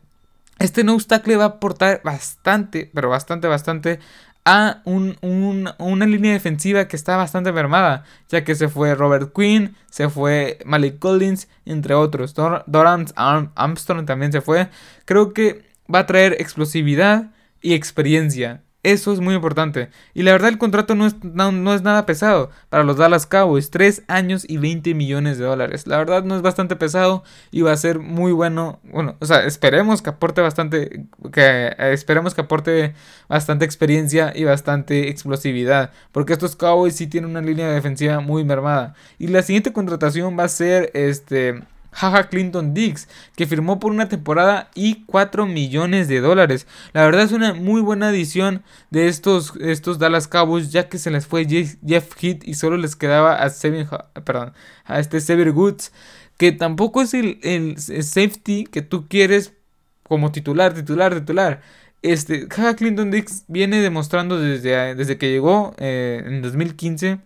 este 0.61 0.85
no 0.85 0.97
tackle 0.99 1.37
va 1.37 1.45
a 1.45 1.49
aportar 1.49 2.01
bastante, 2.05 2.89
pero 2.95 3.09
bastante, 3.09 3.49
bastante 3.49 3.99
a 4.49 4.81
una 4.85 6.07
línea 6.07 6.33
defensiva 6.33 6.87
que 6.87 6.95
está 6.95 7.17
bastante 7.17 7.51
mermada, 7.51 8.05
ya 8.29 8.45
que 8.45 8.55
se 8.55 8.69
fue 8.69 8.95
Robert 8.95 9.33
Quinn, 9.35 9.77
se 9.91 10.09
fue 10.09 10.61
Malik 10.65 11.01
Collins, 11.01 11.49
entre 11.65 11.95
otros. 11.95 12.33
Dorant 12.33 13.11
Armstrong 13.17 14.07
también 14.07 14.31
se 14.31 14.41
fue. 14.41 14.69
Creo 15.05 15.35
que 15.35 15.65
va 15.93 15.99
a 16.01 16.07
traer 16.07 16.37
explosividad 16.39 17.33
y 17.61 17.75
experiencia. 17.75 18.63
Eso 18.87 19.13
es 19.13 19.19
muy 19.19 19.35
importante. 19.35 19.91
Y 20.15 20.23
la 20.23 20.31
verdad 20.31 20.49
el 20.49 20.59
contrato 20.59 20.95
no 20.95 21.09
es, 21.09 21.17
no, 21.25 21.75
es 21.75 21.83
nada 21.83 22.07
pesado 22.07 22.51
para 22.69 22.85
los 22.85 22.97
Dallas 22.97 23.27
Cowboys. 23.27 23.71
3 23.71 24.05
años 24.07 24.47
y 24.49 24.59
20 24.59 24.95
millones 24.95 25.39
de 25.39 25.45
dólares. 25.45 25.89
La 25.89 25.99
verdad 25.99 26.23
no 26.23 26.37
es 26.37 26.43
bastante 26.43 26.77
pesado 26.77 27.25
y 27.51 27.63
va 27.63 27.73
a 27.73 27.77
ser 27.77 27.99
muy 27.99 28.31
bueno. 28.31 28.79
Bueno, 28.85 29.17
o 29.19 29.27
sea, 29.27 29.45
esperemos 29.45 30.03
que 30.03 30.11
aporte 30.11 30.41
bastante, 30.41 31.05
que 31.33 31.67
eh, 31.67 31.93
esperemos 31.95 32.35
que 32.35 32.43
aporte 32.43 32.95
bastante 33.29 33.65
experiencia 33.65 34.33
y 34.33 34.45
bastante 34.45 35.09
explosividad. 35.09 35.91
Porque 36.13 36.35
estos 36.35 36.55
Cowboys 36.55 36.95
sí 36.95 37.09
tienen 37.09 37.31
una 37.31 37.41
línea 37.41 37.69
defensiva 37.69 38.21
muy 38.21 38.45
mermada. 38.45 38.95
Y 39.19 39.27
la 39.27 39.43
siguiente 39.43 39.73
contratación 39.73 40.39
va 40.39 40.45
a 40.45 40.49
ser 40.49 40.93
este 40.95 41.61
Jaja 41.97 42.29
Clinton 42.29 42.75
Dix, 42.75 43.09
que 43.37 43.47
firmó 43.47 43.81
por 43.81 43.91
una 43.91 44.09
temporada 44.09 44.71
y 44.75 45.05
4 45.07 45.47
millones 45.47 46.09
de 46.09 46.21
dólares. 46.21 46.67
La 46.93 47.05
verdad 47.07 47.23
es 47.23 47.33
una 47.33 47.55
muy 47.55 47.81
buena 47.81 48.09
adición 48.09 48.63
de 48.91 49.09
estos, 49.09 49.55
estos 49.61 49.99
Dallas 49.99 50.29
Cowboys, 50.29 50.71
ya 50.73 50.91
que 50.91 50.99
se 50.99 51.11
les 51.11 51.27
fue 51.27 51.47
Jeff 51.47 52.13
Heath 52.23 52.47
y 52.47 52.55
solo 52.55 52.77
les 52.77 52.97
quedaba 52.97 53.37
a, 53.37 53.49
Seven, 53.49 53.89
perdón, 54.25 54.53
a 54.85 55.01
este 55.01 55.21
Sever 55.21 55.53
Goods, 55.53 55.91
que 56.37 56.53
tampoco 56.53 57.01
es 57.01 57.15
el, 57.15 57.77
safety 57.79 58.65
que 58.65 58.83
tú 58.83 59.09
quieres 59.09 59.55
como 60.03 60.33
titular, 60.33 60.75
titular, 60.75 61.15
titular. 61.15 61.63
Este, 62.03 62.47
Jaja 62.51 62.77
Clinton 62.77 63.11
Dix 63.11 63.45
viene 63.49 63.81
demostrando 63.81 64.39
desde, 64.39 64.95
desde 64.95 65.17
que 65.17 65.31
llegó 65.31 65.75
eh, 65.79 66.23
en 66.27 66.43
2015 66.43 67.21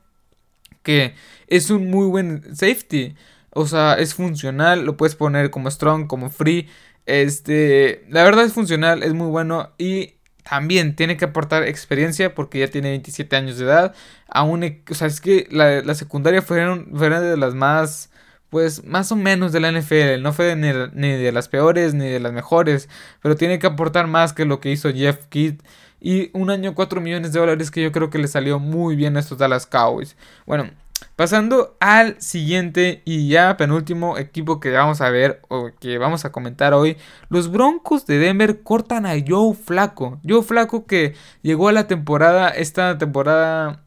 que 0.82 1.14
es 1.46 1.70
un 1.70 1.90
muy 1.90 2.06
buen 2.06 2.56
safety. 2.56 3.14
O 3.52 3.66
sea, 3.66 3.94
es 3.94 4.14
funcional, 4.14 4.84
lo 4.84 4.96
puedes 4.96 5.16
poner 5.16 5.50
como 5.50 5.70
strong, 5.70 6.06
como 6.06 6.30
free. 6.30 6.68
Este, 7.06 8.04
la 8.08 8.22
verdad 8.24 8.44
es 8.44 8.52
funcional, 8.52 9.02
es 9.02 9.14
muy 9.14 9.28
bueno 9.28 9.70
y 9.78 10.14
también 10.48 10.96
tiene 10.96 11.16
que 11.16 11.26
aportar 11.26 11.64
experiencia 11.64 12.34
porque 12.34 12.60
ya 12.60 12.68
tiene 12.68 12.90
27 12.90 13.36
años 13.36 13.58
de 13.58 13.64
edad. 13.66 13.94
Aún, 14.28 14.82
o 14.90 14.94
sea, 14.94 15.06
es 15.06 15.20
que 15.20 15.46
la, 15.50 15.94
secundaria 15.94 16.42
fueron, 16.42 16.90
fueron 16.94 17.22
de 17.22 17.36
las 17.36 17.54
más, 17.54 18.10
pues, 18.48 18.84
más 18.84 19.12
o 19.12 19.16
menos 19.16 19.52
de 19.52 19.60
la 19.60 19.70
NFL. 19.72 20.22
No 20.22 20.32
fue 20.32 20.56
ni, 20.56 20.70
ni, 20.94 21.12
de 21.16 21.32
las 21.32 21.48
peores 21.48 21.94
ni 21.94 22.08
de 22.08 22.20
las 22.20 22.32
mejores, 22.32 22.88
pero 23.22 23.36
tiene 23.36 23.58
que 23.58 23.66
aportar 23.66 24.06
más 24.06 24.32
que 24.32 24.44
lo 24.44 24.60
que 24.60 24.70
hizo 24.70 24.92
Jeff 24.92 25.26
Kidd. 25.28 25.60
Y 26.00 26.30
un 26.32 26.50
año 26.50 26.74
4 26.74 27.00
millones 27.00 27.32
de 27.32 27.40
dólares 27.40 27.70
que 27.70 27.82
yo 27.82 27.92
creo 27.92 28.10
que 28.10 28.18
le 28.18 28.28
salió 28.28 28.58
muy 28.58 28.96
bien 28.96 29.16
a 29.16 29.20
estos 29.20 29.38
Dallas 29.38 29.66
Cowboys. 29.66 30.16
Bueno, 30.46 30.70
Pasando 31.16 31.76
al 31.80 32.20
siguiente 32.20 33.02
y 33.04 33.28
ya 33.28 33.56
penúltimo 33.56 34.16
equipo 34.18 34.58
que 34.60 34.70
vamos 34.70 35.00
a 35.00 35.10
ver 35.10 35.42
o 35.48 35.70
que 35.78 35.98
vamos 35.98 36.24
a 36.24 36.32
comentar 36.32 36.72
hoy, 36.72 36.96
los 37.28 37.50
Broncos 37.50 38.06
de 38.06 38.18
Denver 38.18 38.62
cortan 38.62 39.06
a 39.06 39.14
Joe 39.26 39.54
Flaco. 39.54 40.18
Joe 40.26 40.42
Flaco 40.42 40.86
que 40.86 41.14
llegó 41.42 41.68
a 41.68 41.72
la 41.72 41.86
temporada, 41.86 42.48
esta 42.48 42.96
temporada 42.98 43.84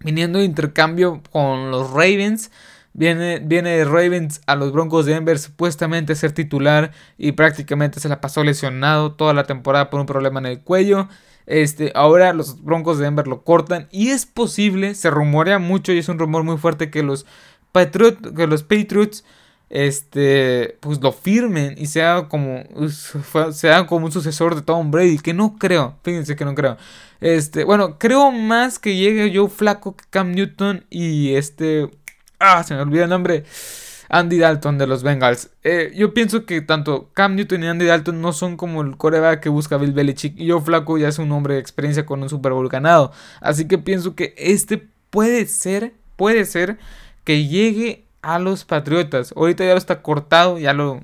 viniendo 0.00 0.38
de 0.38 0.44
intercambio 0.44 1.22
con 1.30 1.70
los 1.70 1.90
Ravens. 1.90 2.50
Viene, 2.94 3.38
viene 3.38 3.70
de 3.70 3.84
Ravens 3.84 4.42
a 4.46 4.54
los 4.54 4.72
Broncos 4.72 5.06
de 5.06 5.14
Denver 5.14 5.38
supuestamente 5.38 6.12
a 6.12 6.16
ser 6.16 6.32
titular 6.32 6.92
y 7.16 7.32
prácticamente 7.32 8.00
se 8.00 8.08
la 8.08 8.20
pasó 8.20 8.44
lesionado 8.44 9.12
toda 9.12 9.32
la 9.32 9.44
temporada 9.44 9.88
por 9.88 10.00
un 10.00 10.06
problema 10.06 10.40
en 10.40 10.46
el 10.46 10.60
cuello. 10.60 11.08
Este, 11.46 11.92
ahora 11.94 12.32
los 12.32 12.62
Broncos 12.62 12.98
de 12.98 13.04
Denver 13.04 13.26
lo 13.26 13.42
cortan 13.42 13.88
y 13.90 14.08
es 14.08 14.26
posible, 14.26 14.94
se 14.94 15.10
rumorea 15.10 15.58
mucho 15.58 15.92
y 15.92 15.98
es 15.98 16.08
un 16.08 16.18
rumor 16.18 16.44
muy 16.44 16.56
fuerte 16.56 16.90
que 16.90 17.02
los, 17.02 17.26
que 17.72 18.46
los 18.46 18.62
Patriots 18.62 19.24
este, 19.72 20.76
pues 20.80 21.00
lo 21.00 21.12
firmen 21.12 21.74
y 21.78 21.86
sea 21.86 22.28
como, 22.28 22.62
sea 23.52 23.86
como 23.86 24.06
un 24.06 24.12
sucesor 24.12 24.54
de 24.54 24.62
Tom 24.62 24.90
Brady, 24.90 25.18
que 25.18 25.32
no 25.32 25.56
creo, 25.58 25.96
fíjense 26.02 26.36
que 26.36 26.44
no 26.44 26.54
creo. 26.54 26.76
Este, 27.20 27.64
bueno, 27.64 27.98
creo 27.98 28.30
más 28.30 28.78
que 28.78 28.96
llegue 28.96 29.32
Joe 29.34 29.48
Flaco 29.48 29.96
que 29.96 30.04
Cam 30.10 30.32
Newton 30.32 30.84
y 30.90 31.34
este, 31.34 31.88
ah, 32.38 32.62
se 32.62 32.74
me 32.74 32.82
olvida 32.82 33.04
el 33.04 33.10
nombre. 33.10 33.44
Andy 34.12 34.38
Dalton 34.38 34.76
de 34.76 34.86
los 34.86 35.02
Bengals. 35.02 35.50
Eh, 35.64 35.90
yo 35.96 36.12
pienso 36.12 36.44
que 36.44 36.60
tanto 36.60 37.08
Cam 37.14 37.34
Newton 37.34 37.64
y 37.64 37.66
Andy 37.66 37.86
Dalton 37.86 38.20
no 38.20 38.34
son 38.34 38.58
como 38.58 38.82
el 38.82 38.98
coreback 38.98 39.40
que 39.40 39.48
busca 39.48 39.78
Bill 39.78 39.92
Belichick. 39.92 40.38
Y 40.38 40.46
yo 40.46 40.60
Flaco 40.60 40.98
ya 40.98 41.08
es 41.08 41.18
un 41.18 41.32
hombre 41.32 41.54
de 41.54 41.60
experiencia 41.60 42.04
con 42.04 42.22
un 42.22 42.28
Super 42.28 42.52
Bowl 42.52 42.68
ganado. 42.68 43.10
Así 43.40 43.66
que 43.66 43.78
pienso 43.78 44.14
que 44.14 44.34
este 44.36 44.86
puede 45.08 45.46
ser, 45.46 45.94
puede 46.16 46.44
ser 46.44 46.78
que 47.24 47.46
llegue 47.46 48.04
a 48.20 48.38
los 48.38 48.66
Patriotas. 48.66 49.32
Ahorita 49.34 49.64
ya 49.64 49.72
lo 49.72 49.78
está 49.78 50.02
cortado, 50.02 50.58
ya 50.58 50.74
lo 50.74 51.00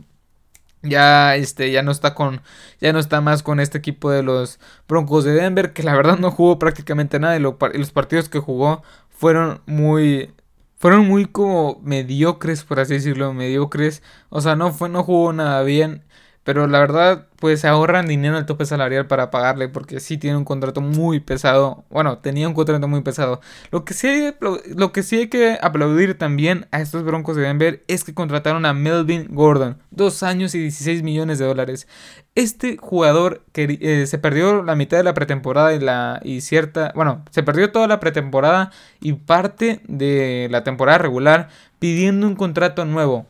ya 0.83 1.35
este 1.35 1.73
ya 1.73 1.83
no 1.83 1.91
está 1.91 2.15
con 2.15 2.43
ya 2.81 2.93
no 2.93 3.01
está 3.01 3.21
más 3.21 3.43
con 3.43 3.59
este 3.59 3.79
equipo 3.79 4.11
de 4.11 4.23
los 4.23 4.61
Broncos 4.87 5.25
de 5.25 5.33
Denver 5.33 5.73
que 5.73 5.83
la 5.83 5.95
verdad 5.97 6.19
no 6.19 6.31
jugó 6.31 6.61
prácticamente 6.61 7.19
nada 7.19 7.37
y 7.37 7.41
los 7.41 7.91
partidos 7.91 8.29
que 8.29 8.39
jugó 8.39 8.85
fueron 9.09 9.61
muy 9.67 10.31
fueron 10.79 11.07
muy 11.07 11.27
como 11.27 11.81
mediocres, 11.83 12.65
por 12.65 12.81
así 12.81 12.95
decirlo, 12.95 13.33
mediocres. 13.35 14.03
O 14.31 14.41
sea, 14.41 14.57
no, 14.57 14.73
fue, 14.73 14.89
no 14.89 15.03
jugó 15.05 15.33
nada 15.33 15.63
bien. 15.63 16.05
Pero 16.49 16.67
la 16.67 16.79
verdad, 16.79 17.27
pues 17.37 17.67
ahorran 17.67 18.07
dinero 18.07 18.39
el 18.39 18.47
tope 18.47 18.65
salarial 18.65 19.07
para 19.07 19.31
pagarle, 19.31 19.69
porque 19.69 20.01
sí 20.01 20.17
tiene 20.17 20.39
un 20.39 20.47
contrato 20.47 20.81
muy 20.81 21.21
pesado. 21.21 21.85
Bueno, 21.91 22.21
tenía 22.21 22.49
un 22.49 22.55
contrato 22.55 22.89
muy 22.89 23.03
pesado. 23.03 23.43
Lo 23.71 23.85
que 23.85 23.93
sí, 23.93 24.33
lo 24.75 24.91
que 24.91 25.03
sí 25.03 25.17
hay 25.17 25.29
que 25.29 25.59
aplaudir 25.61 26.17
también 26.17 26.67
a 26.71 26.81
estos 26.81 27.05
Broncos 27.05 27.37
de 27.37 27.43
Denver 27.43 27.85
es 27.87 28.03
que 28.03 28.15
contrataron 28.15 28.65
a 28.65 28.73
Melvin 28.73 29.27
Gordon, 29.29 29.77
dos 29.91 30.23
años 30.23 30.55
y 30.55 30.61
16 30.61 31.03
millones 31.03 31.39
de 31.39 31.45
dólares. 31.45 31.87
Este 32.35 32.79
jugador 32.79 33.45
eh, 33.53 34.07
se 34.07 34.19
perdió 34.19 34.63
la 34.63 34.75
mitad 34.75 34.97
de 34.97 35.05
la 35.05 35.13
pretemporada 35.13 35.75
y 35.75 35.81
la 35.81 36.19
y 36.25 36.41
cierta, 36.41 36.93
bueno, 36.95 37.27
se 37.31 37.43
perdió 37.43 37.73
toda 37.73 37.89
la 37.89 38.01
pretemporada 38.01 38.71
y 39.03 39.13
parte 39.13 39.83
de 39.87 40.49
la 40.51 40.65
temporada 40.65 40.97
regular 40.97 41.51
pidiendo 41.79 42.27
un 42.27 42.37
contrato 42.37 42.87
nuevo 42.87 43.27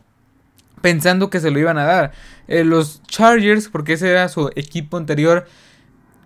pensando 0.81 1.29
que 1.29 1.39
se 1.39 1.51
lo 1.51 1.59
iban 1.59 1.77
a 1.77 1.85
dar. 1.85 2.11
Eh, 2.47 2.63
los 2.63 3.01
Chargers, 3.03 3.69
porque 3.69 3.93
ese 3.93 4.09
era 4.09 4.29
su 4.29 4.49
equipo 4.55 4.97
anterior, 4.97 5.45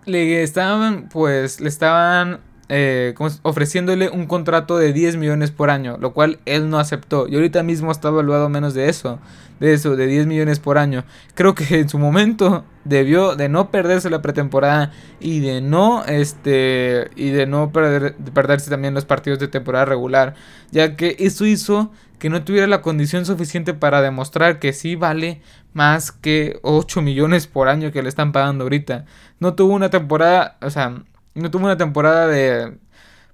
le 0.06 0.42
estaban, 0.42 1.08
pues, 1.08 1.60
le 1.60 1.68
estaban 1.68 2.40
eh, 2.76 3.14
ofreciéndole 3.42 4.08
un 4.08 4.26
contrato 4.26 4.76
de 4.78 4.92
10 4.92 5.16
millones 5.16 5.52
por 5.52 5.70
año, 5.70 5.96
lo 6.00 6.12
cual 6.12 6.40
él 6.44 6.70
no 6.70 6.80
aceptó. 6.80 7.28
Y 7.28 7.36
ahorita 7.36 7.62
mismo 7.62 7.92
está 7.92 8.08
evaluado 8.08 8.48
menos 8.48 8.74
de 8.74 8.88
eso, 8.88 9.20
de 9.60 9.74
eso, 9.74 9.94
de 9.94 10.08
10 10.08 10.26
millones 10.26 10.58
por 10.58 10.76
año. 10.76 11.04
Creo 11.34 11.54
que 11.54 11.78
en 11.78 11.88
su 11.88 12.00
momento 12.00 12.64
debió 12.84 13.36
de 13.36 13.48
no 13.48 13.70
perderse 13.70 14.10
la 14.10 14.22
pretemporada 14.22 14.90
y 15.20 15.38
de 15.38 15.60
no, 15.60 16.04
este, 16.04 17.12
y 17.14 17.30
de 17.30 17.46
no 17.46 17.70
perder, 17.70 18.16
perderse 18.34 18.70
también 18.70 18.92
los 18.92 19.04
partidos 19.04 19.38
de 19.38 19.46
temporada 19.46 19.84
regular, 19.84 20.34
ya 20.72 20.96
que 20.96 21.14
eso 21.20 21.46
hizo 21.46 21.92
que 22.18 22.28
no 22.28 22.42
tuviera 22.42 22.66
la 22.66 22.82
condición 22.82 23.24
suficiente 23.24 23.72
para 23.72 24.02
demostrar 24.02 24.58
que 24.58 24.72
sí 24.72 24.96
vale 24.96 25.42
más 25.74 26.10
que 26.10 26.58
8 26.62 27.02
millones 27.02 27.46
por 27.46 27.68
año 27.68 27.92
que 27.92 28.02
le 28.02 28.08
están 28.08 28.32
pagando 28.32 28.64
ahorita. 28.64 29.04
No 29.38 29.54
tuvo 29.54 29.74
una 29.74 29.90
temporada, 29.90 30.56
o 30.60 30.70
sea, 30.70 31.04
no 31.34 31.50
tuvo 31.50 31.64
una 31.64 31.76
temporada 31.76 32.26
de, 32.28 32.78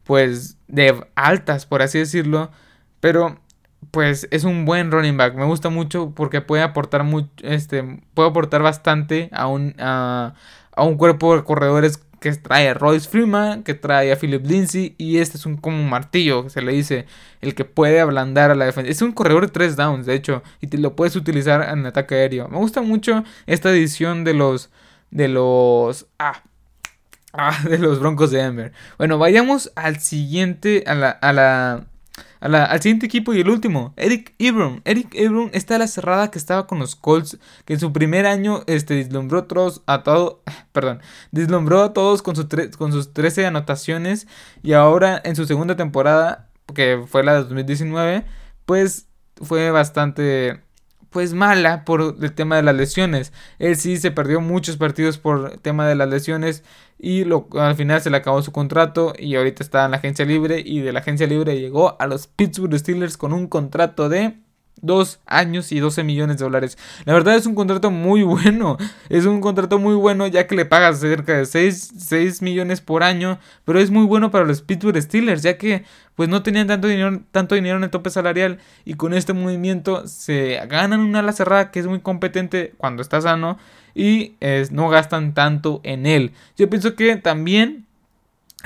pues, 0.04 0.58
de 0.68 1.04
altas, 1.14 1.66
por 1.66 1.82
así 1.82 1.98
decirlo, 1.98 2.50
pero 3.00 3.38
pues 3.90 4.28
es 4.30 4.44
un 4.44 4.64
buen 4.64 4.90
running 4.90 5.16
back. 5.16 5.34
Me 5.34 5.44
gusta 5.44 5.68
mucho 5.70 6.12
porque 6.14 6.40
puede 6.40 6.62
aportar 6.62 7.04
mucho, 7.04 7.30
este, 7.42 8.00
puede 8.14 8.28
aportar 8.28 8.62
bastante 8.62 9.30
a 9.32 9.46
un, 9.48 9.74
a, 9.78 10.34
a 10.72 10.84
un 10.84 10.96
cuerpo 10.96 11.36
de 11.36 11.44
corredores 11.44 12.00
que 12.20 12.32
trae 12.32 12.68
a 12.68 12.74
Royce 12.74 13.08
Freeman, 13.08 13.62
que 13.62 13.74
trae 13.74 14.12
a 14.12 14.16
Philip 14.16 14.44
Lindsay 14.46 14.94
y 14.98 15.18
este 15.18 15.38
es 15.38 15.46
un 15.46 15.56
como 15.56 15.78
un 15.78 15.88
martillo, 15.88 16.48
se 16.50 16.60
le 16.60 16.72
dice, 16.72 17.06
el 17.40 17.54
que 17.54 17.64
puede 17.64 18.00
ablandar 18.00 18.50
a 18.50 18.54
la 18.54 18.66
defensa. 18.66 18.90
Es 18.90 19.02
un 19.02 19.12
corredor 19.12 19.46
de 19.46 19.52
3 19.52 19.76
downs, 19.76 20.06
de 20.06 20.14
hecho, 20.14 20.42
y 20.60 20.74
lo 20.76 20.94
puedes 20.94 21.16
utilizar 21.16 21.66
en 21.70 21.86
ataque 21.86 22.14
aéreo. 22.14 22.48
Me 22.48 22.58
gusta 22.58 22.82
mucho 22.82 23.24
esta 23.46 23.70
edición 23.70 24.24
de 24.24 24.34
los 24.34 24.70
de 25.10 25.26
los 25.28 26.06
ah, 26.18 26.42
ah 27.32 27.58
de 27.68 27.78
los 27.78 28.00
Broncos 28.00 28.30
de 28.30 28.38
Denver. 28.38 28.72
Bueno, 28.98 29.18
vayamos 29.18 29.72
al 29.76 30.00
siguiente 30.00 30.84
a 30.86 30.94
la 30.94 31.10
a 31.10 31.32
la 31.32 31.86
al 32.40 32.80
siguiente 32.80 33.06
equipo 33.06 33.34
y 33.34 33.40
el 33.40 33.50
último, 33.50 33.92
Eric 33.96 34.34
Ebron. 34.38 34.80
Eric 34.84 35.14
Ebron 35.14 35.50
está 35.52 35.76
a 35.76 35.78
la 35.78 35.86
cerrada 35.86 36.30
que 36.30 36.38
estaba 36.38 36.66
con 36.66 36.78
los 36.78 36.96
Colts, 36.96 37.38
que 37.66 37.74
en 37.74 37.80
su 37.80 37.92
primer 37.92 38.26
año 38.26 38.62
este, 38.66 38.94
deslumbró 38.94 39.44
todos 39.44 39.82
a 39.86 40.02
todo, 40.02 40.42
perdón, 40.72 41.00
deslumbró 41.32 41.82
a 41.82 41.92
todos 41.92 42.22
con, 42.22 42.34
con 42.78 42.92
sus 42.92 43.12
13 43.12 43.46
anotaciones 43.46 44.26
y 44.62 44.72
ahora 44.72 45.20
en 45.22 45.36
su 45.36 45.44
segunda 45.46 45.76
temporada, 45.76 46.48
que 46.74 47.02
fue 47.06 47.24
la 47.24 47.34
de 47.34 47.40
2019, 47.40 48.24
pues 48.64 49.06
fue 49.42 49.70
bastante 49.70 50.62
pues 51.10 51.34
mala 51.34 51.84
por 51.84 52.16
el 52.20 52.32
tema 52.32 52.56
de 52.56 52.62
las 52.62 52.74
lesiones. 52.74 53.32
Él 53.58 53.76
sí 53.76 53.96
se 53.98 54.10
perdió 54.10 54.40
muchos 54.40 54.76
partidos 54.76 55.18
por 55.18 55.52
el 55.52 55.60
tema 55.60 55.86
de 55.86 55.94
las 55.96 56.08
lesiones 56.08 56.64
y 56.98 57.24
lo, 57.24 57.48
al 57.54 57.74
final 57.74 58.00
se 58.00 58.10
le 58.10 58.16
acabó 58.16 58.42
su 58.42 58.52
contrato 58.52 59.12
y 59.18 59.34
ahorita 59.36 59.62
está 59.62 59.84
en 59.84 59.92
la 59.92 59.98
agencia 59.98 60.24
libre 60.24 60.62
y 60.64 60.80
de 60.80 60.92
la 60.92 61.00
agencia 61.00 61.26
libre 61.26 61.58
llegó 61.58 62.00
a 62.00 62.06
los 62.06 62.26
Pittsburgh 62.26 62.78
Steelers 62.78 63.16
con 63.16 63.32
un 63.32 63.46
contrato 63.48 64.08
de 64.08 64.38
dos 64.82 65.20
años 65.26 65.72
y 65.72 65.80
12 65.80 66.04
millones 66.04 66.38
de 66.38 66.44
dólares. 66.44 66.78
La 67.04 67.12
verdad 67.12 67.36
es 67.36 67.46
un 67.46 67.54
contrato 67.54 67.90
muy 67.90 68.22
bueno. 68.24 68.76
Es 69.08 69.26
un 69.26 69.40
contrato 69.40 69.78
muy 69.78 69.94
bueno 69.94 70.26
ya 70.26 70.46
que 70.46 70.56
le 70.56 70.64
pagas 70.64 71.00
cerca 71.00 71.36
de 71.36 71.46
6, 71.46 72.42
millones 72.42 72.80
por 72.80 73.02
año. 73.02 73.38
Pero 73.64 73.80
es 73.80 73.90
muy 73.90 74.04
bueno 74.04 74.30
para 74.30 74.44
los 74.44 74.62
Pittsburgh 74.62 75.00
Steelers 75.00 75.42
ya 75.42 75.58
que 75.58 75.84
pues 76.14 76.28
no 76.28 76.42
tenían 76.42 76.66
tanto 76.66 76.86
dinero, 76.86 77.22
tanto 77.30 77.54
dinero 77.54 77.76
en 77.76 77.84
el 77.84 77.90
tope 77.90 78.10
salarial. 78.10 78.58
Y 78.84 78.94
con 78.94 79.14
este 79.14 79.32
movimiento 79.32 80.06
se 80.06 80.60
ganan 80.68 81.00
una 81.00 81.20
ala 81.20 81.32
cerrada 81.32 81.70
que 81.70 81.80
es 81.80 81.86
muy 81.86 82.00
competente 82.00 82.74
cuando 82.76 83.02
está 83.02 83.20
sano. 83.20 83.58
Y 83.94 84.34
no 84.70 84.88
gastan 84.88 85.34
tanto 85.34 85.80
en 85.82 86.06
él. 86.06 86.32
Yo 86.56 86.70
pienso 86.70 86.94
que 86.94 87.16
también 87.16 87.86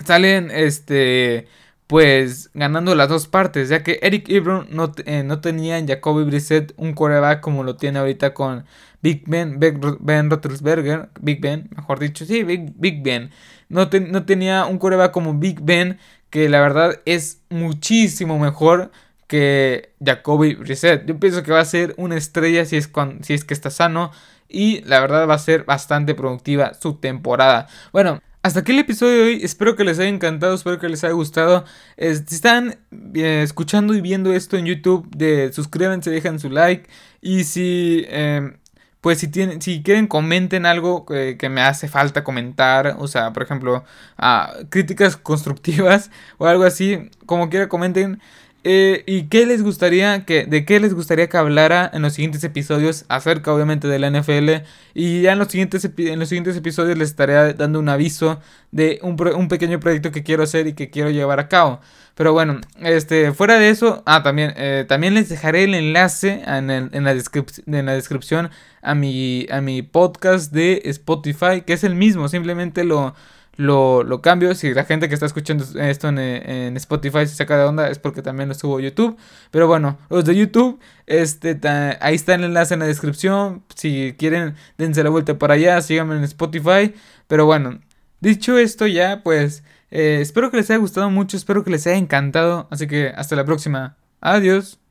salen 0.04 0.50
este 0.50 1.46
pues 1.86 2.50
ganando 2.54 2.94
las 2.94 3.08
dos 3.08 3.28
partes, 3.28 3.68
ya 3.68 3.82
que 3.82 3.98
Eric 4.02 4.28
Ebron 4.28 4.66
no, 4.70 4.92
eh, 5.04 5.22
no 5.22 5.40
tenía 5.40 5.78
en 5.78 5.86
Jacoby 5.86 6.24
Brissett 6.24 6.72
un 6.76 6.94
coreback 6.94 7.40
como 7.40 7.62
lo 7.62 7.76
tiene 7.76 7.98
ahorita 7.98 8.32
con 8.34 8.64
Big 9.02 9.24
Ben, 9.26 9.58
Ben 9.58 10.30
Roethlisberger, 10.30 11.10
Big 11.20 11.40
Ben, 11.40 11.68
mejor 11.76 11.98
dicho, 11.98 12.24
sí, 12.24 12.42
Big, 12.42 12.72
Big 12.76 13.02
Ben. 13.02 13.30
No, 13.68 13.90
no 14.08 14.24
tenía 14.24 14.64
un 14.64 14.78
coreback 14.78 15.12
como 15.12 15.34
Big 15.34 15.60
Ben, 15.60 15.98
que 16.30 16.48
la 16.48 16.60
verdad 16.60 17.00
es 17.04 17.42
muchísimo 17.50 18.38
mejor 18.38 18.90
que 19.26 19.92
Jacoby 20.04 20.54
Brissett. 20.54 21.06
Yo 21.06 21.18
pienso 21.18 21.42
que 21.42 21.52
va 21.52 21.60
a 21.60 21.64
ser 21.64 21.94
una 21.98 22.16
estrella 22.16 22.64
si 22.64 22.76
es, 22.76 22.90
si 23.22 23.34
es 23.34 23.44
que 23.44 23.54
está 23.54 23.70
sano 23.70 24.10
y 24.48 24.80
la 24.82 25.00
verdad 25.00 25.28
va 25.28 25.34
a 25.34 25.38
ser 25.38 25.64
bastante 25.64 26.14
productiva 26.14 26.74
su 26.74 26.94
temporada. 26.94 27.68
Bueno, 27.92 28.20
hasta 28.44 28.60
aquí 28.60 28.72
el 28.72 28.78
episodio 28.78 29.12
de 29.14 29.22
hoy. 29.22 29.40
Espero 29.42 29.74
que 29.74 29.84
les 29.84 29.98
haya 29.98 30.10
encantado, 30.10 30.54
espero 30.54 30.78
que 30.78 30.90
les 30.90 31.02
haya 31.02 31.14
gustado. 31.14 31.64
si 31.96 32.34
están 32.34 32.76
eh, 33.14 33.40
escuchando 33.42 33.94
y 33.94 34.02
viendo 34.02 34.34
esto 34.34 34.58
en 34.58 34.66
YouTube, 34.66 35.08
de, 35.16 35.50
suscríbanse, 35.50 36.10
dejan 36.10 36.38
su 36.38 36.50
like. 36.50 36.86
Y 37.22 37.44
si, 37.44 38.04
em, 38.08 38.58
pues 39.00 39.18
si, 39.18 39.28
tienen, 39.28 39.62
si 39.62 39.82
quieren, 39.82 40.06
comenten 40.06 40.66
algo 40.66 41.06
que, 41.06 41.38
me 41.48 41.62
hace 41.62 41.88
falta 41.88 42.22
comentar. 42.22 42.96
O 42.98 43.08
sea, 43.08 43.32
por 43.32 43.44
ejemplo, 43.44 43.82
ah, 44.18 44.52
críticas 44.68 45.16
constructivas 45.16 46.10
o 46.38 46.46
algo 46.46 46.64
así. 46.64 47.10
Como 47.24 47.48
quiera, 47.48 47.70
comenten. 47.70 48.20
Eh, 48.66 49.04
¿Y 49.06 49.24
qué 49.24 49.44
les 49.44 49.62
gustaría 49.62 50.24
que, 50.24 50.46
de 50.46 50.64
qué 50.64 50.80
les 50.80 50.94
gustaría 50.94 51.28
que 51.28 51.36
hablara 51.36 51.90
en 51.92 52.00
los 52.00 52.14
siguientes 52.14 52.42
episodios 52.44 53.04
acerca 53.08 53.52
obviamente 53.52 53.88
de 53.88 53.98
la 53.98 54.10
NFL? 54.10 54.64
Y 54.94 55.20
ya 55.20 55.32
en 55.32 55.38
los 55.38 55.48
siguientes, 55.48 55.84
en 55.84 56.18
los 56.18 56.30
siguientes 56.30 56.56
episodios 56.56 56.96
les 56.96 57.10
estaré 57.10 57.52
dando 57.52 57.78
un 57.78 57.90
aviso 57.90 58.40
de 58.72 59.00
un, 59.02 59.48
pequeño 59.48 59.80
proyecto 59.80 60.12
que 60.12 60.22
quiero 60.22 60.44
hacer 60.44 60.66
y 60.66 60.72
que 60.72 60.88
quiero 60.88 61.10
llevar 61.10 61.40
a 61.40 61.48
cabo. 61.48 61.80
Pero 62.14 62.32
bueno, 62.32 62.60
este, 62.80 63.34
fuera 63.34 63.58
de 63.58 63.68
eso, 63.68 64.02
ah, 64.06 64.22
también, 64.22 64.54
eh, 64.56 64.86
también 64.88 65.12
les 65.12 65.28
dejaré 65.28 65.64
el 65.64 65.74
enlace 65.74 66.42
en, 66.46 66.70
en, 66.70 67.04
la, 67.04 67.12
en 67.12 67.86
la 67.86 67.94
descripción 67.94 68.50
a 68.80 68.94
mi, 68.94 69.46
a 69.50 69.60
mi 69.60 69.82
podcast 69.82 70.52
de 70.52 70.80
Spotify, 70.86 71.62
que 71.66 71.74
es 71.74 71.84
el 71.84 71.96
mismo, 71.96 72.28
simplemente 72.28 72.84
lo 72.84 73.14
lo, 73.56 74.02
lo, 74.02 74.20
cambio. 74.22 74.54
Si 74.54 74.72
la 74.74 74.84
gente 74.84 75.08
que 75.08 75.14
está 75.14 75.26
escuchando 75.26 75.64
esto 75.80 76.08
en, 76.08 76.76
Spotify 76.76 77.26
se 77.26 77.36
saca 77.36 77.56
de 77.56 77.64
onda, 77.64 77.88
es 77.88 77.98
porque 77.98 78.22
también 78.22 78.48
lo 78.48 78.54
subo 78.54 78.80
YouTube. 78.80 79.16
Pero 79.50 79.66
bueno, 79.66 79.98
los 80.10 80.24
de 80.24 80.34
YouTube, 80.34 80.80
este, 81.06 81.58
ahí 82.00 82.14
está 82.14 82.34
el 82.34 82.44
enlace 82.44 82.74
en 82.74 82.80
la 82.80 82.86
descripción. 82.86 83.62
Si 83.74 84.14
quieren, 84.18 84.54
dense 84.78 85.02
la 85.02 85.10
vuelta 85.10 85.38
por 85.38 85.52
allá, 85.52 85.80
síganme 85.80 86.16
en 86.16 86.24
Spotify. 86.24 86.94
Pero 87.26 87.46
bueno, 87.46 87.80
dicho 88.20 88.58
esto 88.58 88.86
ya, 88.86 89.22
pues 89.22 89.64
eh, 89.90 90.18
espero 90.20 90.50
que 90.50 90.56
les 90.58 90.70
haya 90.70 90.78
gustado 90.78 91.10
mucho, 91.10 91.36
espero 91.36 91.64
que 91.64 91.70
les 91.70 91.86
haya 91.86 91.96
encantado. 91.96 92.68
Así 92.70 92.86
que 92.86 93.08
hasta 93.16 93.36
la 93.36 93.44
próxima. 93.44 93.96
Adiós. 94.20 94.83